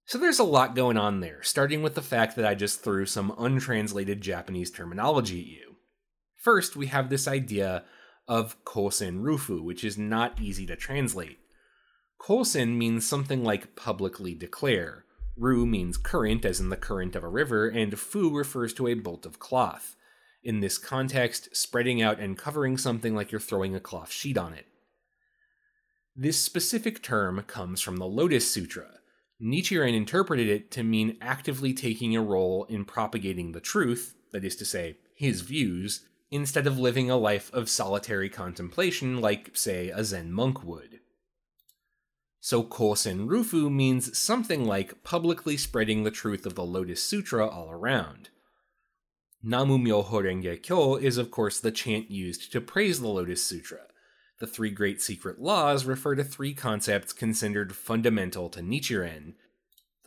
So 0.07 0.17
there's 0.17 0.39
a 0.39 0.45
lot 0.45 0.73
going 0.73 0.95
on 0.95 1.19
there, 1.19 1.43
starting 1.43 1.81
with 1.83 1.93
the 1.93 2.01
fact 2.01 2.37
that 2.37 2.45
I 2.45 2.55
just 2.55 2.81
threw 2.81 3.05
some 3.05 3.35
untranslated 3.37 4.21
Japanese 4.21 4.71
terminology 4.71 5.41
at 5.41 5.47
you. 5.47 5.75
First, 6.37 6.77
we 6.77 6.87
have 6.87 7.09
this 7.09 7.27
idea 7.27 7.83
of 8.25 8.63
Kosen 8.63 9.21
Rufu, 9.21 9.61
which 9.61 9.83
is 9.83 9.97
not 9.97 10.39
easy 10.39 10.65
to 10.67 10.77
translate. 10.77 11.39
Kosen 12.21 12.77
means 12.77 13.05
something 13.05 13.43
like 13.43 13.75
publicly 13.75 14.33
declare, 14.33 15.03
Ru 15.35 15.65
means 15.65 15.97
current, 15.97 16.45
as 16.45 16.61
in 16.61 16.69
the 16.69 16.77
current 16.77 17.13
of 17.17 17.25
a 17.25 17.27
river, 17.27 17.67
and 17.67 17.99
fu 17.99 18.33
refers 18.33 18.73
to 18.75 18.87
a 18.87 18.93
bolt 18.93 19.25
of 19.25 19.39
cloth. 19.39 19.97
In 20.41 20.61
this 20.61 20.77
context, 20.77 21.49
spreading 21.53 22.01
out 22.01 22.17
and 22.17 22.37
covering 22.37 22.77
something 22.77 23.13
like 23.13 23.33
you're 23.33 23.41
throwing 23.41 23.75
a 23.75 23.81
cloth 23.81 24.13
sheet 24.13 24.37
on 24.37 24.53
it. 24.53 24.67
This 26.15 26.41
specific 26.41 27.03
term 27.03 27.43
comes 27.45 27.81
from 27.81 27.97
the 27.97 28.07
Lotus 28.07 28.49
Sutra. 28.49 28.96
Nichiren 29.41 29.93
interpreted 29.93 30.47
it 30.47 30.71
to 30.71 30.83
mean 30.83 31.17
actively 31.21 31.73
taking 31.73 32.15
a 32.15 32.21
role 32.21 32.65
in 32.65 32.85
propagating 32.85 33.51
the 33.51 33.59
truth, 33.59 34.15
that 34.31 34.43
is 34.43 34.55
to 34.55 34.65
say, 34.65 34.97
his 35.13 35.41
views, 35.41 36.05
instead 36.31 36.67
of 36.67 36.79
living 36.79 37.09
a 37.09 37.17
life 37.17 37.53
of 37.53 37.69
solitary 37.69 38.29
contemplation 38.29 39.21
like, 39.21 39.51
say, 39.53 39.89
a 39.89 40.03
Zen 40.03 40.31
monk 40.31 40.63
would. 40.63 40.99
So 42.39 42.63
Kosen 42.63 43.27
Rufu 43.27 43.71
means 43.71 44.17
something 44.17 44.65
like 44.65 45.03
publicly 45.03 45.57
spreading 45.57 46.03
the 46.03 46.11
truth 46.11 46.45
of 46.45 46.55
the 46.55 46.65
Lotus 46.65 47.03
Sutra 47.03 47.47
all 47.47 47.69
around. 47.69 48.29
Namu 49.43 49.77
Myoho 49.77 50.23
Renge 50.23 50.63
Kyo 50.63 50.95
is, 50.95 51.17
of 51.17 51.29
course, 51.29 51.59
the 51.59 51.71
chant 51.71 52.09
used 52.09 52.51
to 52.51 52.61
praise 52.61 53.01
the 53.01 53.07
Lotus 53.07 53.43
Sutra. 53.43 53.81
The 54.39 54.47
three 54.47 54.69
great 54.69 55.01
secret 55.01 55.41
laws 55.41 55.85
refer 55.85 56.15
to 56.15 56.23
three 56.23 56.53
concepts 56.53 57.11
considered 57.13 57.75
fundamental 57.75 58.49
to 58.49 58.61
Nichiren 58.61 59.33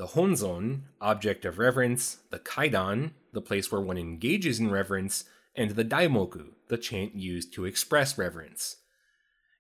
the 0.01 0.07
Honzon, 0.07 0.85
object 1.03 1.45
of 1.45 1.59
reverence, 1.59 2.21
the 2.31 2.39
Kaidan, 2.39 3.11
the 3.35 3.43
place 3.43 3.71
where 3.71 3.83
one 3.83 3.99
engages 3.99 4.59
in 4.59 4.71
reverence, 4.71 5.27
and 5.55 5.73
the 5.73 5.85
Daimoku, 5.85 6.53
the 6.69 6.79
chant 6.79 7.15
used 7.15 7.53
to 7.53 7.67
express 7.67 8.17
reverence. 8.17 8.77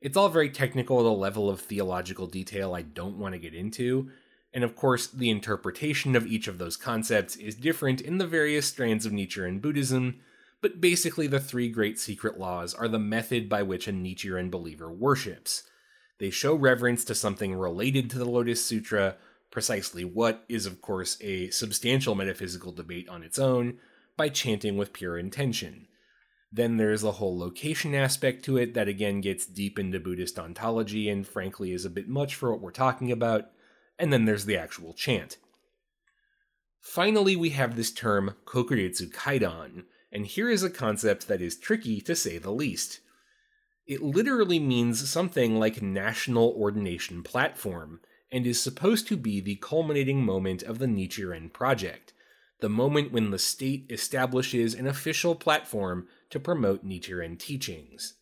It's 0.00 0.16
all 0.16 0.30
very 0.30 0.48
technical 0.48 0.98
at 1.00 1.04
a 1.04 1.10
level 1.10 1.50
of 1.50 1.60
theological 1.60 2.26
detail 2.26 2.74
I 2.74 2.80
don't 2.80 3.18
want 3.18 3.34
to 3.34 3.38
get 3.38 3.52
into, 3.52 4.08
and 4.54 4.64
of 4.64 4.74
course, 4.74 5.08
the 5.08 5.28
interpretation 5.28 6.16
of 6.16 6.26
each 6.26 6.48
of 6.48 6.56
those 6.56 6.78
concepts 6.78 7.36
is 7.36 7.54
different 7.54 8.00
in 8.00 8.16
the 8.16 8.26
various 8.26 8.66
strands 8.66 9.04
of 9.04 9.12
Nichiren 9.12 9.60
Buddhism, 9.60 10.20
but 10.60 10.80
basically, 10.80 11.26
the 11.26 11.40
three 11.40 11.68
great 11.68 11.98
secret 11.98 12.38
laws 12.38 12.74
are 12.74 12.88
the 12.88 12.98
method 12.98 13.48
by 13.48 13.62
which 13.62 13.88
a 13.88 13.92
Nichiren 13.92 14.50
believer 14.50 14.92
worships. 14.92 15.62
They 16.18 16.30
show 16.30 16.54
reverence 16.54 17.04
to 17.06 17.14
something 17.14 17.54
related 17.54 18.10
to 18.10 18.18
the 18.18 18.28
Lotus 18.28 18.64
Sutra, 18.64 19.16
precisely 19.50 20.04
what 20.04 20.44
is, 20.48 20.66
of 20.66 20.82
course, 20.82 21.16
a 21.22 21.48
substantial 21.50 22.14
metaphysical 22.14 22.72
debate 22.72 23.08
on 23.08 23.22
its 23.22 23.38
own, 23.38 23.78
by 24.16 24.28
chanting 24.28 24.76
with 24.76 24.92
pure 24.92 25.18
intention. 25.18 25.86
Then 26.52 26.76
there's 26.76 27.02
the 27.02 27.12
whole 27.12 27.38
location 27.38 27.94
aspect 27.94 28.44
to 28.44 28.58
it 28.58 28.74
that 28.74 28.88
again 28.88 29.20
gets 29.20 29.46
deep 29.46 29.78
into 29.78 30.00
Buddhist 30.00 30.38
ontology 30.38 31.08
and 31.08 31.26
frankly 31.26 31.72
is 31.72 31.84
a 31.84 31.90
bit 31.90 32.08
much 32.08 32.34
for 32.34 32.50
what 32.50 32.60
we're 32.60 32.72
talking 32.72 33.12
about. 33.12 33.50
And 33.98 34.12
then 34.12 34.24
there's 34.24 34.46
the 34.46 34.56
actual 34.56 34.92
chant. 34.92 35.38
Finally, 36.80 37.36
we 37.36 37.50
have 37.50 37.76
this 37.76 37.92
term 37.92 38.34
Kokuritsu 38.46 39.12
Kaidan, 39.12 39.84
and 40.12 40.26
here 40.26 40.50
is 40.50 40.62
a 40.62 40.70
concept 40.70 41.28
that 41.28 41.40
is 41.40 41.58
tricky 41.58 42.00
to 42.00 42.14
say 42.14 42.38
the 42.38 42.50
least. 42.50 43.00
It 43.86 44.02
literally 44.02 44.58
means 44.58 45.08
something 45.08 45.58
like 45.58 45.82
national 45.82 46.54
ordination 46.56 47.22
platform, 47.22 48.00
and 48.32 48.46
is 48.46 48.60
supposed 48.62 49.08
to 49.08 49.16
be 49.16 49.40
the 49.40 49.56
culminating 49.56 50.24
moment 50.24 50.62
of 50.62 50.78
the 50.78 50.86
Nichiren 50.86 51.52
project, 51.52 52.12
the 52.60 52.68
moment 52.68 53.12
when 53.12 53.30
the 53.30 53.38
state 53.38 53.86
establishes 53.90 54.74
an 54.74 54.86
official 54.86 55.34
platform 55.34 56.06
to 56.30 56.38
promote 56.38 56.84
Nichiren 56.84 57.38
teachings. 57.38 58.14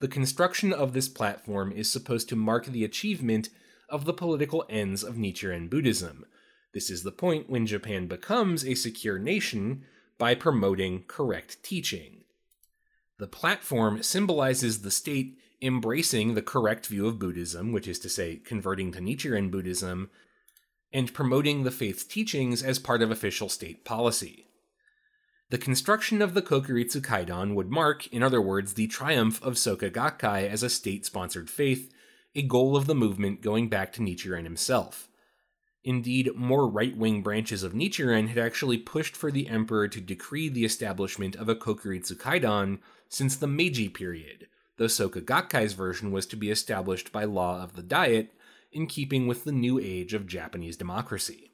The 0.00 0.08
construction 0.08 0.72
of 0.72 0.94
this 0.94 1.08
platform 1.08 1.72
is 1.72 1.90
supposed 1.90 2.28
to 2.30 2.36
mark 2.36 2.66
the 2.66 2.84
achievement 2.84 3.50
of 3.90 4.06
the 4.06 4.14
political 4.14 4.64
ends 4.70 5.02
of 5.02 5.16
Nichiren 5.16 5.68
Buddhism. 5.68 6.24
This 6.72 6.88
is 6.88 7.02
the 7.02 7.12
point 7.12 7.50
when 7.50 7.66
Japan 7.66 8.06
becomes 8.06 8.64
a 8.64 8.74
secure 8.74 9.18
nation 9.18 9.84
by 10.20 10.34
promoting 10.34 11.02
correct 11.08 11.62
teaching. 11.62 12.24
The 13.18 13.26
platform 13.26 14.02
symbolizes 14.02 14.82
the 14.82 14.90
state 14.90 15.38
embracing 15.62 16.34
the 16.34 16.42
correct 16.42 16.86
view 16.86 17.06
of 17.06 17.18
Buddhism, 17.18 17.72
which 17.72 17.88
is 17.88 17.98
to 18.00 18.10
say, 18.10 18.36
converting 18.36 18.92
to 18.92 19.00
Nichiren 19.00 19.50
Buddhism, 19.50 20.10
and 20.92 21.14
promoting 21.14 21.62
the 21.62 21.70
faith's 21.70 22.04
teachings 22.04 22.62
as 22.62 22.78
part 22.78 23.00
of 23.00 23.10
official 23.10 23.48
state 23.48 23.84
policy. 23.84 24.46
The 25.48 25.58
construction 25.58 26.20
of 26.20 26.34
the 26.34 26.42
Kokuritsu 26.42 27.00
Kaidan 27.00 27.54
would 27.54 27.70
mark, 27.70 28.06
in 28.08 28.22
other 28.22 28.42
words, 28.42 28.74
the 28.74 28.88
triumph 28.88 29.42
of 29.42 29.54
Soka 29.54 29.90
Gakkai 29.90 30.48
as 30.48 30.62
a 30.62 30.68
state 30.70 31.06
sponsored 31.06 31.48
faith, 31.48 31.90
a 32.34 32.42
goal 32.42 32.76
of 32.76 32.86
the 32.86 32.94
movement 32.94 33.40
going 33.40 33.68
back 33.68 33.92
to 33.94 34.02
Nichiren 34.02 34.44
himself. 34.44 35.09
Indeed, 35.82 36.34
more 36.34 36.68
right 36.68 36.96
wing 36.96 37.22
branches 37.22 37.62
of 37.62 37.72
Nichiren 37.72 38.28
had 38.28 38.38
actually 38.38 38.76
pushed 38.76 39.16
for 39.16 39.30
the 39.30 39.48
emperor 39.48 39.88
to 39.88 40.00
decree 40.00 40.48
the 40.48 40.64
establishment 40.64 41.36
of 41.36 41.48
a 41.48 41.54
Kokuritsu 41.54 42.16
Kaidan 42.16 42.80
since 43.08 43.36
the 43.36 43.46
Meiji 43.46 43.88
period, 43.88 44.46
though 44.76 44.84
Soka 44.84 45.22
Gakkai's 45.22 45.72
version 45.72 46.12
was 46.12 46.26
to 46.26 46.36
be 46.36 46.50
established 46.50 47.12
by 47.12 47.24
law 47.24 47.62
of 47.62 47.76
the 47.76 47.82
Diet 47.82 48.32
in 48.70 48.86
keeping 48.86 49.26
with 49.26 49.44
the 49.44 49.52
new 49.52 49.78
age 49.78 50.12
of 50.12 50.26
Japanese 50.26 50.76
democracy. 50.76 51.50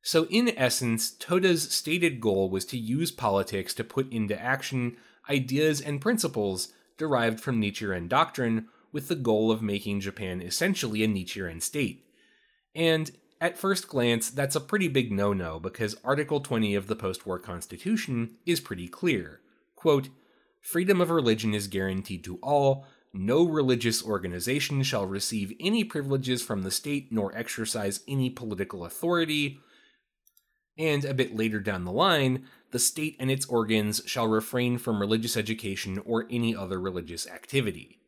So, 0.00 0.26
in 0.26 0.52
essence, 0.56 1.10
Toda's 1.10 1.72
stated 1.72 2.20
goal 2.20 2.50
was 2.50 2.64
to 2.66 2.78
use 2.78 3.10
politics 3.10 3.72
to 3.74 3.84
put 3.84 4.12
into 4.12 4.38
action 4.40 4.96
ideas 5.30 5.80
and 5.80 6.00
principles 6.00 6.68
derived 6.98 7.40
from 7.40 7.60
Nichiren 7.60 8.08
doctrine 8.08 8.68
with 8.92 9.08
the 9.08 9.14
goal 9.14 9.50
of 9.50 9.62
making 9.62 10.00
Japan 10.00 10.40
essentially 10.42 11.02
a 11.02 11.08
Nichiren 11.08 11.62
state. 11.62 12.03
And 12.74 13.10
at 13.40 13.58
first 13.58 13.88
glance, 13.88 14.30
that's 14.30 14.56
a 14.56 14.60
pretty 14.60 14.88
big 14.88 15.12
no 15.12 15.32
no 15.32 15.60
because 15.60 15.96
Article 16.04 16.40
20 16.40 16.74
of 16.74 16.86
the 16.86 16.96
post 16.96 17.26
war 17.26 17.38
Constitution 17.38 18.36
is 18.46 18.60
pretty 18.60 18.88
clear. 18.88 19.40
Quote, 19.76 20.08
Freedom 20.60 21.00
of 21.00 21.10
religion 21.10 21.52
is 21.52 21.66
guaranteed 21.66 22.24
to 22.24 22.38
all. 22.42 22.86
No 23.12 23.46
religious 23.46 24.02
organization 24.02 24.82
shall 24.82 25.06
receive 25.06 25.52
any 25.60 25.84
privileges 25.84 26.42
from 26.42 26.62
the 26.62 26.70
state 26.70 27.12
nor 27.12 27.36
exercise 27.36 28.00
any 28.08 28.30
political 28.30 28.84
authority 28.84 29.60
and 30.76 31.04
a 31.04 31.14
bit 31.14 31.36
later 31.36 31.60
down 31.60 31.84
the 31.84 31.92
line, 31.92 32.46
the 32.72 32.78
state 32.78 33.16
and 33.20 33.30
its 33.30 33.46
organs 33.46 34.02
shall 34.06 34.26
refrain 34.26 34.78
from 34.78 35.00
religious 35.00 35.36
education 35.36 36.00
or 36.04 36.26
any 36.30 36.54
other 36.54 36.80
religious 36.80 37.28
activity. 37.28 38.00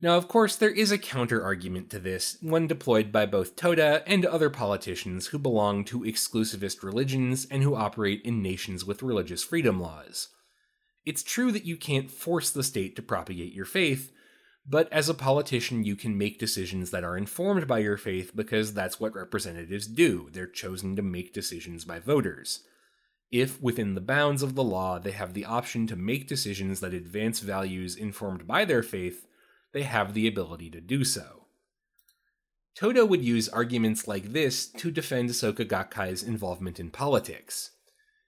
Now, 0.00 0.16
of 0.16 0.28
course, 0.28 0.56
there 0.56 0.70
is 0.70 0.90
a 0.92 0.98
counter 0.98 1.42
argument 1.42 1.88
to 1.90 1.98
this, 1.98 2.36
one 2.42 2.66
deployed 2.66 3.10
by 3.10 3.26
both 3.26 3.56
Toda 3.56 4.02
and 4.06 4.26
other 4.26 4.50
politicians 4.50 5.28
who 5.28 5.38
belong 5.38 5.84
to 5.84 6.00
exclusivist 6.00 6.82
religions 6.82 7.46
and 7.50 7.62
who 7.62 7.74
operate 7.74 8.20
in 8.22 8.42
nations 8.42 8.84
with 8.84 9.02
religious 9.02 9.42
freedom 9.42 9.80
laws. 9.80 10.28
It's 11.06 11.22
true 11.22 11.52
that 11.52 11.64
you 11.64 11.76
can't 11.76 12.10
force 12.10 12.50
the 12.50 12.62
state 12.62 12.96
to 12.96 13.02
propagate 13.02 13.52
your 13.52 13.64
faith, 13.64 14.10
but 14.66 14.90
as 14.90 15.08
a 15.08 15.14
politician, 15.14 15.84
you 15.84 15.94
can 15.94 16.16
make 16.16 16.38
decisions 16.38 16.90
that 16.90 17.04
are 17.04 17.16
informed 17.16 17.66
by 17.66 17.80
your 17.80 17.98
faith 17.98 18.34
because 18.34 18.72
that's 18.72 18.98
what 18.98 19.14
representatives 19.14 19.86
do. 19.86 20.30
They're 20.32 20.46
chosen 20.46 20.96
to 20.96 21.02
make 21.02 21.34
decisions 21.34 21.84
by 21.84 21.98
voters. 21.98 22.60
If, 23.30 23.60
within 23.60 23.94
the 23.94 24.00
bounds 24.00 24.42
of 24.42 24.54
the 24.54 24.64
law, 24.64 24.98
they 24.98 25.10
have 25.10 25.34
the 25.34 25.44
option 25.44 25.86
to 25.88 25.96
make 25.96 26.28
decisions 26.28 26.80
that 26.80 26.94
advance 26.94 27.40
values 27.40 27.96
informed 27.96 28.46
by 28.46 28.64
their 28.64 28.82
faith, 28.82 29.26
they 29.74 29.82
have 29.82 30.14
the 30.14 30.26
ability 30.26 30.70
to 30.70 30.80
do 30.80 31.04
so. 31.04 31.42
Toda 32.76 33.04
would 33.04 33.24
use 33.24 33.48
arguments 33.48 34.08
like 34.08 34.32
this 34.32 34.66
to 34.66 34.90
defend 34.90 35.30
Soka 35.30 35.66
Gakkai's 35.66 36.22
involvement 36.22 36.80
in 36.80 36.90
politics. 36.90 37.72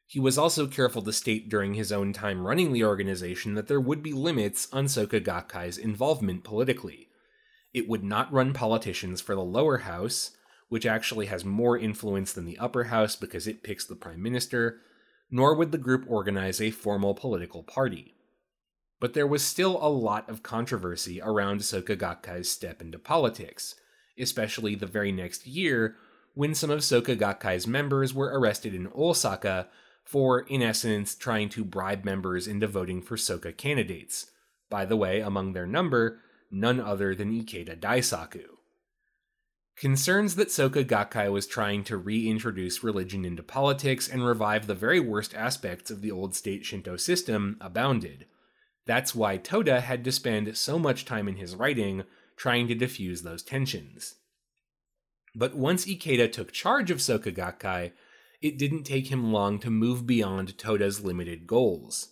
He 0.07 0.21
was 0.21 0.37
also 0.37 0.67
careful 0.67 1.03
to 1.03 1.13
state 1.13 1.49
during 1.49 1.75
his 1.75 1.91
own 1.91 2.13
time 2.13 2.47
running 2.47 2.73
the 2.73 2.85
organization 2.85 3.55
that 3.55 3.69
there 3.69 3.81
would 3.81 4.03
be 4.03 4.13
limits 4.13 4.69
on 4.73 4.87
Soka 4.87 5.21
Gakkai's 5.21 5.79
involvement 5.79 6.45
politically. 6.45 7.09
It 7.73 7.89
would 7.89 8.05
not 8.05 8.33
run 8.33 8.53
politicians 8.53 9.21
for 9.21 9.35
the 9.35 9.43
lower 9.43 9.79
house, 9.79 10.33
which 10.69 10.87
actually 10.87 11.27
has 11.27 11.45
more 11.45 11.79
influence 11.79 12.33
than 12.33 12.45
the 12.45 12.59
upper 12.59 12.85
house 12.85 13.15
because 13.15 13.47
it 13.47 13.63
picks 13.63 13.85
the 13.85 13.97
prime 13.97 14.23
minister, 14.23 14.81
nor 15.31 15.55
would 15.55 15.71
the 15.71 15.79
group 15.79 16.05
organize 16.09 16.61
a 16.61 16.73
formal 16.73 17.15
political 17.15 17.63
party. 17.63 18.16
But 18.99 19.15
there 19.15 19.27
was 19.27 19.45
still 19.45 19.79
a 19.81 19.91
lot 19.91 20.29
of 20.29 20.43
controversy 20.43 21.21
around 21.21 21.61
Soka 21.61 21.97
Gakkai's 21.97 22.49
step 22.49 22.81
into 22.81 22.99
politics, 22.99 23.75
especially 24.19 24.75
the 24.75 24.87
very 24.87 25.13
next 25.13 25.47
year 25.47 25.97
when 26.35 26.55
some 26.55 26.71
of 26.71 26.81
Soka 26.81 27.17
Gakkai's 27.17 27.67
members 27.67 28.15
were 28.15 28.39
arrested 28.39 28.75
in 28.75 28.89
Osaka 28.95 29.69
for, 30.05 30.41
in 30.41 30.63
essence, 30.63 31.15
trying 31.15 31.49
to 31.51 31.65
bribe 31.65 32.05
members 32.05 32.47
into 32.47 32.67
voting 32.67 33.03
for 33.03 33.17
Soka 33.17 33.57
candidates. 33.57 34.31
By 34.71 34.85
the 34.85 34.97
way, 34.97 35.21
among 35.21 35.53
their 35.53 35.67
number, 35.67 36.21
none 36.51 36.81
other 36.81 37.15
than 37.15 37.33
Ikeda 37.33 37.79
Daisaku. 37.81 38.45
Concerns 39.77 40.37
that 40.37 40.49
Soka 40.49 40.85
Gakkai 40.85 41.31
was 41.31 41.47
trying 41.47 41.85
to 41.85 41.99
reintroduce 41.99 42.83
religion 42.83 43.25
into 43.25 43.43
politics 43.43 44.09
and 44.09 44.25
revive 44.25 44.67
the 44.67 44.75
very 44.75 45.01
worst 45.01 45.35
aspects 45.35 45.91
of 45.91 46.01
the 46.01 46.11
old 46.11 46.35
state 46.35 46.65
Shinto 46.65 46.97
system 46.97 47.59
abounded. 47.61 48.27
That's 48.87 49.15
why 49.15 49.37
Toda 49.37 49.81
had 49.81 50.05
to 50.05 50.13
spend 50.13 50.57
so 50.57 50.79
much 50.79 51.05
time 51.05 51.29
in 51.29 51.37
his 51.37 51.55
writing 51.55 52.05
trying 52.37 52.69
to 52.69 52.75
diffuse 52.75 53.23
those 53.23 53.43
tensions. 53.43 54.15
But 55.35 55.55
once 55.55 55.87
Ikeda 55.87 56.33
took 56.33 56.53
charge 56.53 56.91
of 56.91 56.99
Soka 56.99 57.35
Gakkai, 57.35 57.93
it 58.41 58.59
didn't 58.59 58.85
take 58.85 59.09
him 59.09 59.33
long 59.33 59.59
to 59.61 59.71
move 59.71 60.07
beyond 60.07 60.57
Toda's 60.57 61.05
limited 61.05 61.47
goals. 61.47 62.09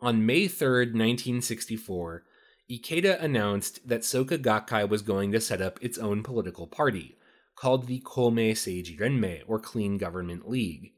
On 0.00 0.24
May 0.24 0.46
3, 0.46 0.86
1964, 0.92 2.24
Ikeda 2.70 3.20
announced 3.22 3.88
that 3.88 4.02
Soka 4.02 4.38
Gakkai 4.38 4.88
was 4.88 5.02
going 5.02 5.32
to 5.32 5.40
set 5.40 5.62
up 5.62 5.78
its 5.82 5.98
own 5.98 6.22
political 6.22 6.66
party, 6.66 7.16
called 7.56 7.86
the 7.86 8.00
Komei 8.00 8.52
Seiji 8.52 8.98
Renmei, 8.98 9.42
or 9.46 9.58
Clean 9.58 9.96
Government 9.96 10.48
League. 10.48 10.92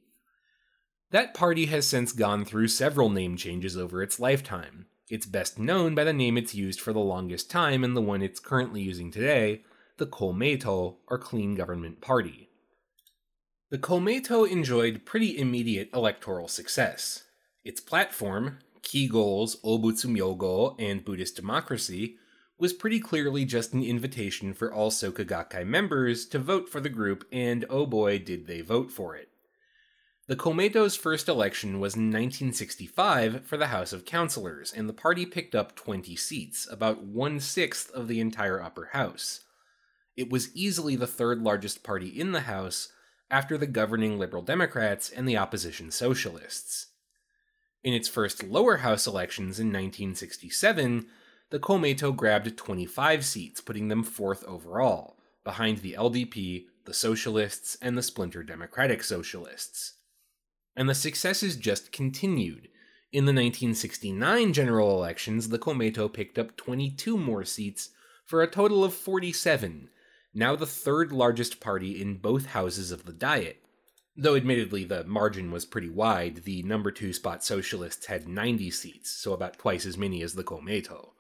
That 1.10 1.34
party 1.34 1.66
has 1.66 1.88
since 1.88 2.12
gone 2.12 2.44
through 2.44 2.68
several 2.68 3.10
name 3.10 3.36
changes 3.36 3.76
over 3.76 4.00
its 4.00 4.20
lifetime. 4.20 4.86
It's 5.08 5.26
best 5.26 5.58
known 5.58 5.96
by 5.96 6.04
the 6.04 6.12
name 6.12 6.38
it's 6.38 6.54
used 6.54 6.80
for 6.80 6.92
the 6.92 7.00
longest 7.00 7.50
time 7.50 7.82
and 7.82 7.96
the 7.96 8.00
one 8.00 8.22
it's 8.22 8.38
currently 8.38 8.80
using 8.80 9.10
today, 9.10 9.62
the 9.96 10.06
Komeito, 10.06 10.98
or 11.08 11.18
Clean 11.18 11.56
Government 11.56 12.00
Party. 12.00 12.48
The 13.70 13.78
Komeito 13.78 14.48
enjoyed 14.48 15.04
pretty 15.04 15.36
immediate 15.36 15.90
electoral 15.92 16.46
success. 16.46 17.24
Its 17.64 17.80
platform, 17.80 18.58
key 18.82 19.08
goals 19.08 19.60
Obutsu 19.62 20.06
Myogo 20.06 20.76
and 20.78 21.04
Buddhist 21.04 21.34
democracy, 21.34 22.18
was 22.56 22.72
pretty 22.72 23.00
clearly 23.00 23.44
just 23.44 23.72
an 23.72 23.82
invitation 23.82 24.54
for 24.54 24.72
all 24.72 24.92
Soka 24.92 25.24
Gakkai 25.24 25.66
members 25.66 26.24
to 26.26 26.38
vote 26.38 26.68
for 26.68 26.80
the 26.80 26.88
group, 26.88 27.24
and 27.32 27.64
oh 27.68 27.84
boy, 27.84 28.20
did 28.20 28.46
they 28.46 28.60
vote 28.60 28.92
for 28.92 29.16
it. 29.16 29.29
The 30.30 30.36
Komeito's 30.36 30.94
first 30.94 31.28
election 31.28 31.80
was 31.80 31.96
in 31.96 32.02
1965 32.02 33.44
for 33.44 33.56
the 33.56 33.66
House 33.66 33.92
of 33.92 34.04
Councilors, 34.04 34.72
and 34.72 34.88
the 34.88 34.92
party 34.92 35.26
picked 35.26 35.56
up 35.56 35.74
20 35.74 36.14
seats, 36.14 36.68
about 36.70 37.02
one 37.02 37.40
sixth 37.40 37.90
of 37.90 38.06
the 38.06 38.20
entire 38.20 38.62
upper 38.62 38.90
house. 38.92 39.40
It 40.16 40.30
was 40.30 40.54
easily 40.54 40.94
the 40.94 41.08
third 41.08 41.42
largest 41.42 41.82
party 41.82 42.06
in 42.06 42.30
the 42.30 42.42
House 42.42 42.92
after 43.28 43.58
the 43.58 43.66
governing 43.66 44.20
Liberal 44.20 44.44
Democrats 44.44 45.10
and 45.10 45.28
the 45.28 45.36
opposition 45.36 45.90
Socialists. 45.90 46.86
In 47.82 47.92
its 47.92 48.08
first 48.08 48.44
lower 48.44 48.76
house 48.76 49.08
elections 49.08 49.58
in 49.58 49.66
1967, 49.66 51.06
the 51.50 51.58
Komeito 51.58 52.14
grabbed 52.14 52.56
25 52.56 53.24
seats, 53.24 53.60
putting 53.60 53.88
them 53.88 54.04
fourth 54.04 54.44
overall, 54.44 55.16
behind 55.42 55.78
the 55.78 55.94
LDP, 55.98 56.66
the 56.84 56.94
Socialists, 56.94 57.76
and 57.82 57.98
the 57.98 58.02
splinter 58.04 58.44
Democratic 58.44 59.02
Socialists. 59.02 59.94
And 60.76 60.88
the 60.88 60.94
successes 60.94 61.56
just 61.56 61.92
continued. 61.92 62.68
In 63.12 63.24
the 63.24 63.32
1969 63.32 64.52
general 64.52 64.92
elections, 64.92 65.48
the 65.48 65.58
Komeito 65.58 66.12
picked 66.12 66.38
up 66.38 66.56
22 66.56 67.18
more 67.18 67.44
seats 67.44 67.90
for 68.24 68.40
a 68.40 68.50
total 68.50 68.84
of 68.84 68.94
47, 68.94 69.88
now 70.32 70.54
the 70.54 70.66
third 70.66 71.10
largest 71.10 71.58
party 71.58 72.00
in 72.00 72.18
both 72.18 72.46
houses 72.46 72.92
of 72.92 73.04
the 73.04 73.12
Diet. 73.12 73.60
Though 74.16 74.36
admittedly 74.36 74.84
the 74.84 75.02
margin 75.04 75.50
was 75.50 75.64
pretty 75.64 75.88
wide, 75.88 76.44
the 76.44 76.62
number 76.62 76.92
two 76.92 77.12
spot 77.12 77.42
socialists 77.42 78.06
had 78.06 78.28
90 78.28 78.70
seats, 78.70 79.10
so 79.10 79.32
about 79.32 79.58
twice 79.58 79.86
as 79.86 79.98
many 79.98 80.22
as 80.22 80.34
the 80.34 80.44
Komeito. 80.44 81.10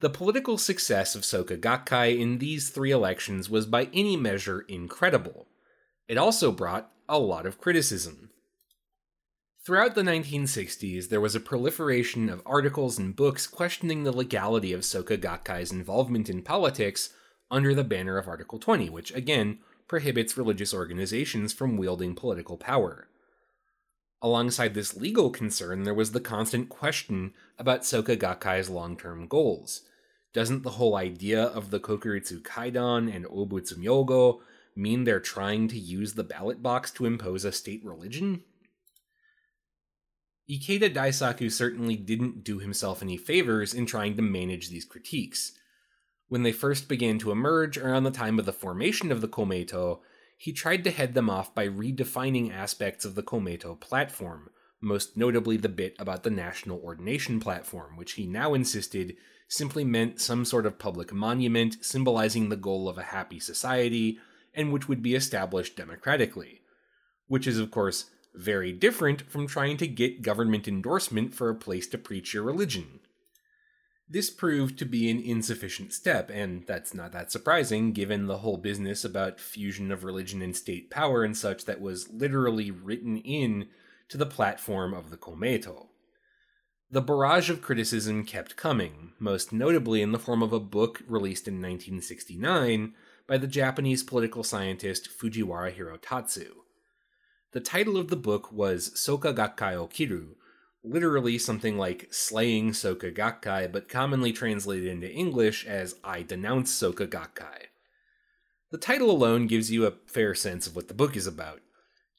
The 0.00 0.10
political 0.10 0.58
success 0.58 1.14
of 1.14 1.22
Soka 1.22 1.58
Gakkai 1.58 2.18
in 2.18 2.38
these 2.38 2.70
three 2.70 2.90
elections 2.90 3.50
was 3.50 3.66
by 3.66 3.88
any 3.92 4.16
measure 4.16 4.60
incredible. 4.68 5.48
It 6.08 6.18
also 6.18 6.52
brought 6.52 6.90
a 7.08 7.18
lot 7.18 7.46
of 7.46 7.58
criticism. 7.58 8.30
Throughout 9.64 9.96
the 9.96 10.02
1960s, 10.02 11.08
there 11.08 11.20
was 11.20 11.34
a 11.34 11.40
proliferation 11.40 12.28
of 12.28 12.40
articles 12.46 12.98
and 12.98 13.16
books 13.16 13.48
questioning 13.48 14.04
the 14.04 14.16
legality 14.16 14.72
of 14.72 14.82
Soka 14.82 15.18
Gakkai's 15.18 15.72
involvement 15.72 16.30
in 16.30 16.42
politics 16.42 17.10
under 17.50 17.74
the 17.74 17.82
banner 17.82 18.16
of 18.16 18.28
Article 18.28 18.60
20, 18.60 18.88
which, 18.90 19.12
again, 19.12 19.58
prohibits 19.88 20.36
religious 20.36 20.72
organizations 20.72 21.52
from 21.52 21.76
wielding 21.76 22.14
political 22.14 22.56
power. 22.56 23.08
Alongside 24.22 24.74
this 24.74 24.96
legal 24.96 25.30
concern, 25.30 25.82
there 25.82 25.94
was 25.94 26.12
the 26.12 26.20
constant 26.20 26.68
question 26.68 27.34
about 27.58 27.82
Soka 27.82 28.16
Gakkai's 28.16 28.70
long 28.70 28.96
term 28.96 29.26
goals. 29.26 29.82
Doesn't 30.32 30.62
the 30.62 30.70
whole 30.70 30.96
idea 30.96 31.42
of 31.42 31.70
the 31.70 31.80
Kokuritsu 31.80 32.42
Kaidan 32.42 33.12
and 33.12 33.24
Obutsu 33.26 33.74
Myogo 33.74 34.40
mean 34.76 35.04
they're 35.04 35.20
trying 35.20 35.68
to 35.68 35.78
use 35.78 36.14
the 36.14 36.24
ballot 36.24 36.62
box 36.62 36.90
to 36.92 37.06
impose 37.06 37.44
a 37.44 37.52
state 37.52 37.84
religion? 37.84 38.42
Ikeda 40.48 40.94
Daisaku 40.94 41.50
certainly 41.50 41.96
didn't 41.96 42.44
do 42.44 42.60
himself 42.60 43.02
any 43.02 43.16
favors 43.16 43.74
in 43.74 43.84
trying 43.84 44.16
to 44.16 44.22
manage 44.22 44.68
these 44.68 44.84
critiques. 44.84 45.52
When 46.28 46.44
they 46.44 46.52
first 46.52 46.88
began 46.88 47.18
to 47.20 47.32
emerge 47.32 47.78
around 47.78 48.04
the 48.04 48.10
time 48.10 48.38
of 48.38 48.46
the 48.46 48.52
formation 48.52 49.10
of 49.10 49.20
the 49.20 49.28
Komeito, 49.28 50.00
he 50.36 50.52
tried 50.52 50.84
to 50.84 50.90
head 50.90 51.14
them 51.14 51.30
off 51.30 51.54
by 51.54 51.66
redefining 51.66 52.52
aspects 52.52 53.04
of 53.04 53.14
the 53.14 53.22
Komeito 53.22 53.78
platform, 53.80 54.50
most 54.80 55.16
notably 55.16 55.56
the 55.56 55.68
bit 55.68 55.96
about 55.98 56.22
the 56.22 56.30
national 56.30 56.80
ordination 56.80 57.40
platform, 57.40 57.96
which 57.96 58.12
he 58.12 58.26
now 58.26 58.54
insisted 58.54 59.16
simply 59.48 59.84
meant 59.84 60.20
some 60.20 60.44
sort 60.44 60.66
of 60.66 60.78
public 60.78 61.12
monument 61.12 61.84
symbolizing 61.84 62.48
the 62.48 62.56
goal 62.56 62.88
of 62.88 62.98
a 62.98 63.02
happy 63.02 63.40
society 63.40 64.18
and 64.56 64.72
which 64.72 64.88
would 64.88 65.02
be 65.02 65.14
established 65.14 65.76
democratically. 65.76 66.62
Which 67.28 67.46
is, 67.46 67.58
of 67.58 67.70
course, 67.70 68.06
very 68.34 68.72
different 68.72 69.30
from 69.30 69.46
trying 69.46 69.76
to 69.76 69.86
get 69.86 70.22
government 70.22 70.66
endorsement 70.66 71.34
for 71.34 71.48
a 71.48 71.54
place 71.54 71.86
to 71.88 71.98
preach 71.98 72.34
your 72.34 72.42
religion. 72.42 73.00
This 74.08 74.30
proved 74.30 74.78
to 74.78 74.84
be 74.84 75.10
an 75.10 75.20
insufficient 75.20 75.92
step, 75.92 76.30
and 76.30 76.64
that's 76.66 76.94
not 76.94 77.10
that 77.12 77.32
surprising 77.32 77.92
given 77.92 78.26
the 78.26 78.38
whole 78.38 78.56
business 78.56 79.04
about 79.04 79.40
fusion 79.40 79.90
of 79.90 80.04
religion 80.04 80.42
and 80.42 80.56
state 80.56 80.90
power 80.90 81.24
and 81.24 81.36
such 81.36 81.64
that 81.64 81.80
was 81.80 82.08
literally 82.10 82.70
written 82.70 83.16
in 83.18 83.68
to 84.08 84.16
the 84.16 84.26
platform 84.26 84.94
of 84.94 85.10
the 85.10 85.16
Komeito. 85.16 85.88
The 86.88 87.02
barrage 87.02 87.50
of 87.50 87.62
criticism 87.62 88.24
kept 88.24 88.54
coming, 88.54 89.12
most 89.18 89.52
notably 89.52 90.02
in 90.02 90.12
the 90.12 90.20
form 90.20 90.40
of 90.40 90.52
a 90.52 90.60
book 90.60 91.02
released 91.08 91.48
in 91.48 91.54
1969 91.54 92.94
by 93.26 93.38
the 93.38 93.46
Japanese 93.46 94.02
political 94.02 94.44
scientist 94.44 95.08
Fujiwara 95.10 95.76
Hirotatsu. 95.76 96.48
The 97.52 97.60
title 97.60 97.96
of 97.96 98.08
the 98.08 98.16
book 98.16 98.52
was 98.52 98.90
Soka 98.90 99.34
Gakkai 99.34 99.74
o 99.74 99.86
Kiru, 99.86 100.34
literally 100.84 101.38
something 101.38 101.76
like 101.76 102.12
slaying 102.12 102.70
Soka 102.70 103.14
Gakkai, 103.14 103.72
but 103.72 103.88
commonly 103.88 104.32
translated 104.32 104.86
into 104.86 105.10
English 105.10 105.66
as 105.66 105.96
I 106.04 106.22
denounce 106.22 106.72
Soka 106.72 107.06
Gakkai. 107.06 107.66
The 108.70 108.78
title 108.78 109.10
alone 109.10 109.46
gives 109.46 109.70
you 109.70 109.86
a 109.86 109.94
fair 110.06 110.34
sense 110.34 110.66
of 110.66 110.76
what 110.76 110.88
the 110.88 110.94
book 110.94 111.16
is 111.16 111.26
about. 111.26 111.60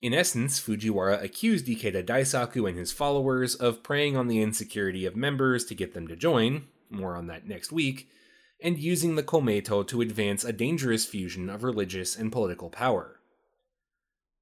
In 0.02 0.14
essence, 0.14 0.60
Fujiwara 0.60 1.22
accused 1.24 1.68
Ikeda 1.68 2.06
Daisaku 2.06 2.68
and 2.68 2.78
his 2.78 2.92
followers 2.92 3.56
of 3.56 3.84
preying 3.84 4.16
on 4.16 4.28
the 4.28 4.42
insecurity 4.42 5.06
of 5.06 5.16
members 5.16 5.66
to 5.66 5.76
get 5.76 5.94
them 5.94 6.08
to 6.08 6.16
join, 6.16 6.68
more 6.90 7.16
on 7.16 7.28
that 7.28 7.48
next 7.48 7.72
week, 7.72 8.10
and 8.62 8.80
using 8.80 9.16
the 9.16 9.24
Komeito 9.24 9.86
to 9.88 10.02
advance 10.02 10.44
a 10.44 10.54
dangerous 10.54 11.06
fusion 11.06 11.50
of 11.50 11.64
religious 11.64 12.16
and 12.16 12.32
political 12.32 12.70
power. 12.70 13.20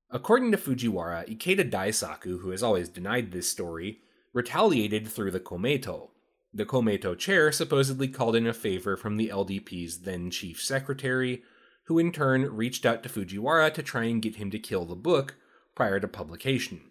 According 0.10 0.52
to 0.52 0.58
Fujiwara, 0.58 1.28
Ikeda 1.28 1.70
Daisaku, 1.70 2.40
who 2.40 2.52
has 2.52 2.64
always 2.64 2.88
denied 2.88 3.32
this 3.32 3.50
story, 3.50 4.00
retaliated 4.34 5.08
through 5.08 5.32
the 5.32 5.40
Komeito. 5.40 6.10
The 6.54 6.66
Komeito 6.66 7.18
chair 7.18 7.52
supposedly 7.52 8.08
called 8.08 8.36
in 8.36 8.48
a 8.48 8.54
favor 8.54 8.96
from 8.96 9.18
the 9.18 9.30
LDP's 9.30 10.02
then 10.02 10.32
chief 10.32 10.62
secretary, 10.62 11.44
who 11.86 12.00
in 12.00 12.12
turn 12.12 12.44
reached 12.56 12.86
out 12.86 13.04
to 13.04 13.10
Fujiwara 13.10 13.74
to 13.74 13.84
try 13.84 14.06
and 14.06 14.22
get 14.22 14.38
him 14.38 14.52
to 14.52 14.60
kill 14.60 14.86
the 14.86 14.96
book 14.96 15.36
prior 15.76 16.00
to 16.00 16.08
publication. 16.08 16.82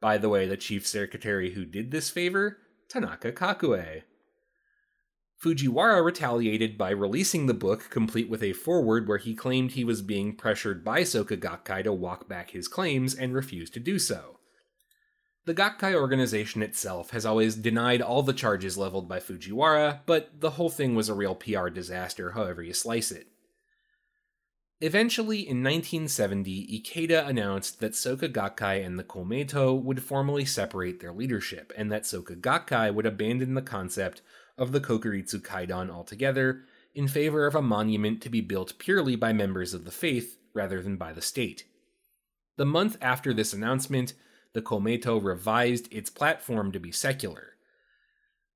By 0.00 0.16
the 0.16 0.30
way, 0.30 0.46
the 0.46 0.56
chief 0.56 0.86
secretary 0.86 1.52
who 1.52 1.64
did 1.64 1.90
this 1.90 2.08
favor? 2.08 2.58
Tanaka 2.88 3.32
Kakuei. 3.32 4.02
Fujiwara 5.42 6.04
retaliated 6.04 6.76
by 6.76 6.90
releasing 6.90 7.46
the 7.46 7.54
book, 7.54 7.88
complete 7.88 8.28
with 8.28 8.42
a 8.42 8.52
foreword 8.52 9.08
where 9.08 9.16
he 9.16 9.34
claimed 9.34 9.72
he 9.72 9.84
was 9.84 10.02
being 10.02 10.36
pressured 10.36 10.84
by 10.84 11.00
Soka 11.00 11.38
Gakkai 11.38 11.82
to 11.84 11.94
walk 11.94 12.28
back 12.28 12.50
his 12.50 12.68
claims 12.68 13.14
and 13.14 13.34
refused 13.34 13.72
to 13.74 13.80
do 13.80 13.98
so. 13.98 14.38
The 15.46 15.54
Gakkai 15.54 15.94
organization 15.94 16.62
itself 16.62 17.10
has 17.12 17.24
always 17.24 17.56
denied 17.56 18.02
all 18.02 18.22
the 18.22 18.34
charges 18.34 18.76
leveled 18.76 19.08
by 19.08 19.18
Fujiwara, 19.18 20.00
but 20.04 20.40
the 20.40 20.50
whole 20.50 20.68
thing 20.68 20.94
was 20.94 21.08
a 21.08 21.14
real 21.14 21.34
PR 21.34 21.68
disaster, 21.70 22.32
however 22.32 22.62
you 22.62 22.74
slice 22.74 23.10
it. 23.10 23.28
Eventually, 24.82 25.38
in 25.40 25.62
1970, 25.62 26.82
Ikeda 26.82 27.26
announced 27.26 27.80
that 27.80 27.92
Soka 27.92 28.30
Gakkai 28.30 28.84
and 28.84 28.98
the 28.98 29.04
Komeito 29.04 29.74
would 29.74 30.02
formally 30.02 30.44
separate 30.44 31.00
their 31.00 31.12
leadership, 31.12 31.72
and 31.76 31.90
that 31.90 32.02
Soka 32.02 32.38
Gakkai 32.38 32.92
would 32.94 33.06
abandon 33.06 33.54
the 33.54 33.62
concept 33.62 34.20
of 34.60 34.70
the 34.70 34.80
Kokuritsu 34.80 35.40
Kaidan 35.40 35.90
altogether 35.90 36.62
in 36.94 37.08
favor 37.08 37.46
of 37.46 37.56
a 37.56 37.62
monument 37.62 38.22
to 38.22 38.28
be 38.28 38.40
built 38.40 38.78
purely 38.78 39.16
by 39.16 39.32
members 39.32 39.74
of 39.74 39.84
the 39.84 39.90
faith 39.90 40.38
rather 40.54 40.80
than 40.80 40.96
by 40.96 41.12
the 41.12 41.20
state. 41.20 41.64
The 42.56 42.64
month 42.64 42.96
after 43.00 43.34
this 43.34 43.52
announcement, 43.52 44.12
the 44.52 44.62
Komeito 44.62 45.22
revised 45.22 45.92
its 45.92 46.10
platform 46.10 46.70
to 46.70 46.78
be 46.78 46.92
secular. 46.92 47.56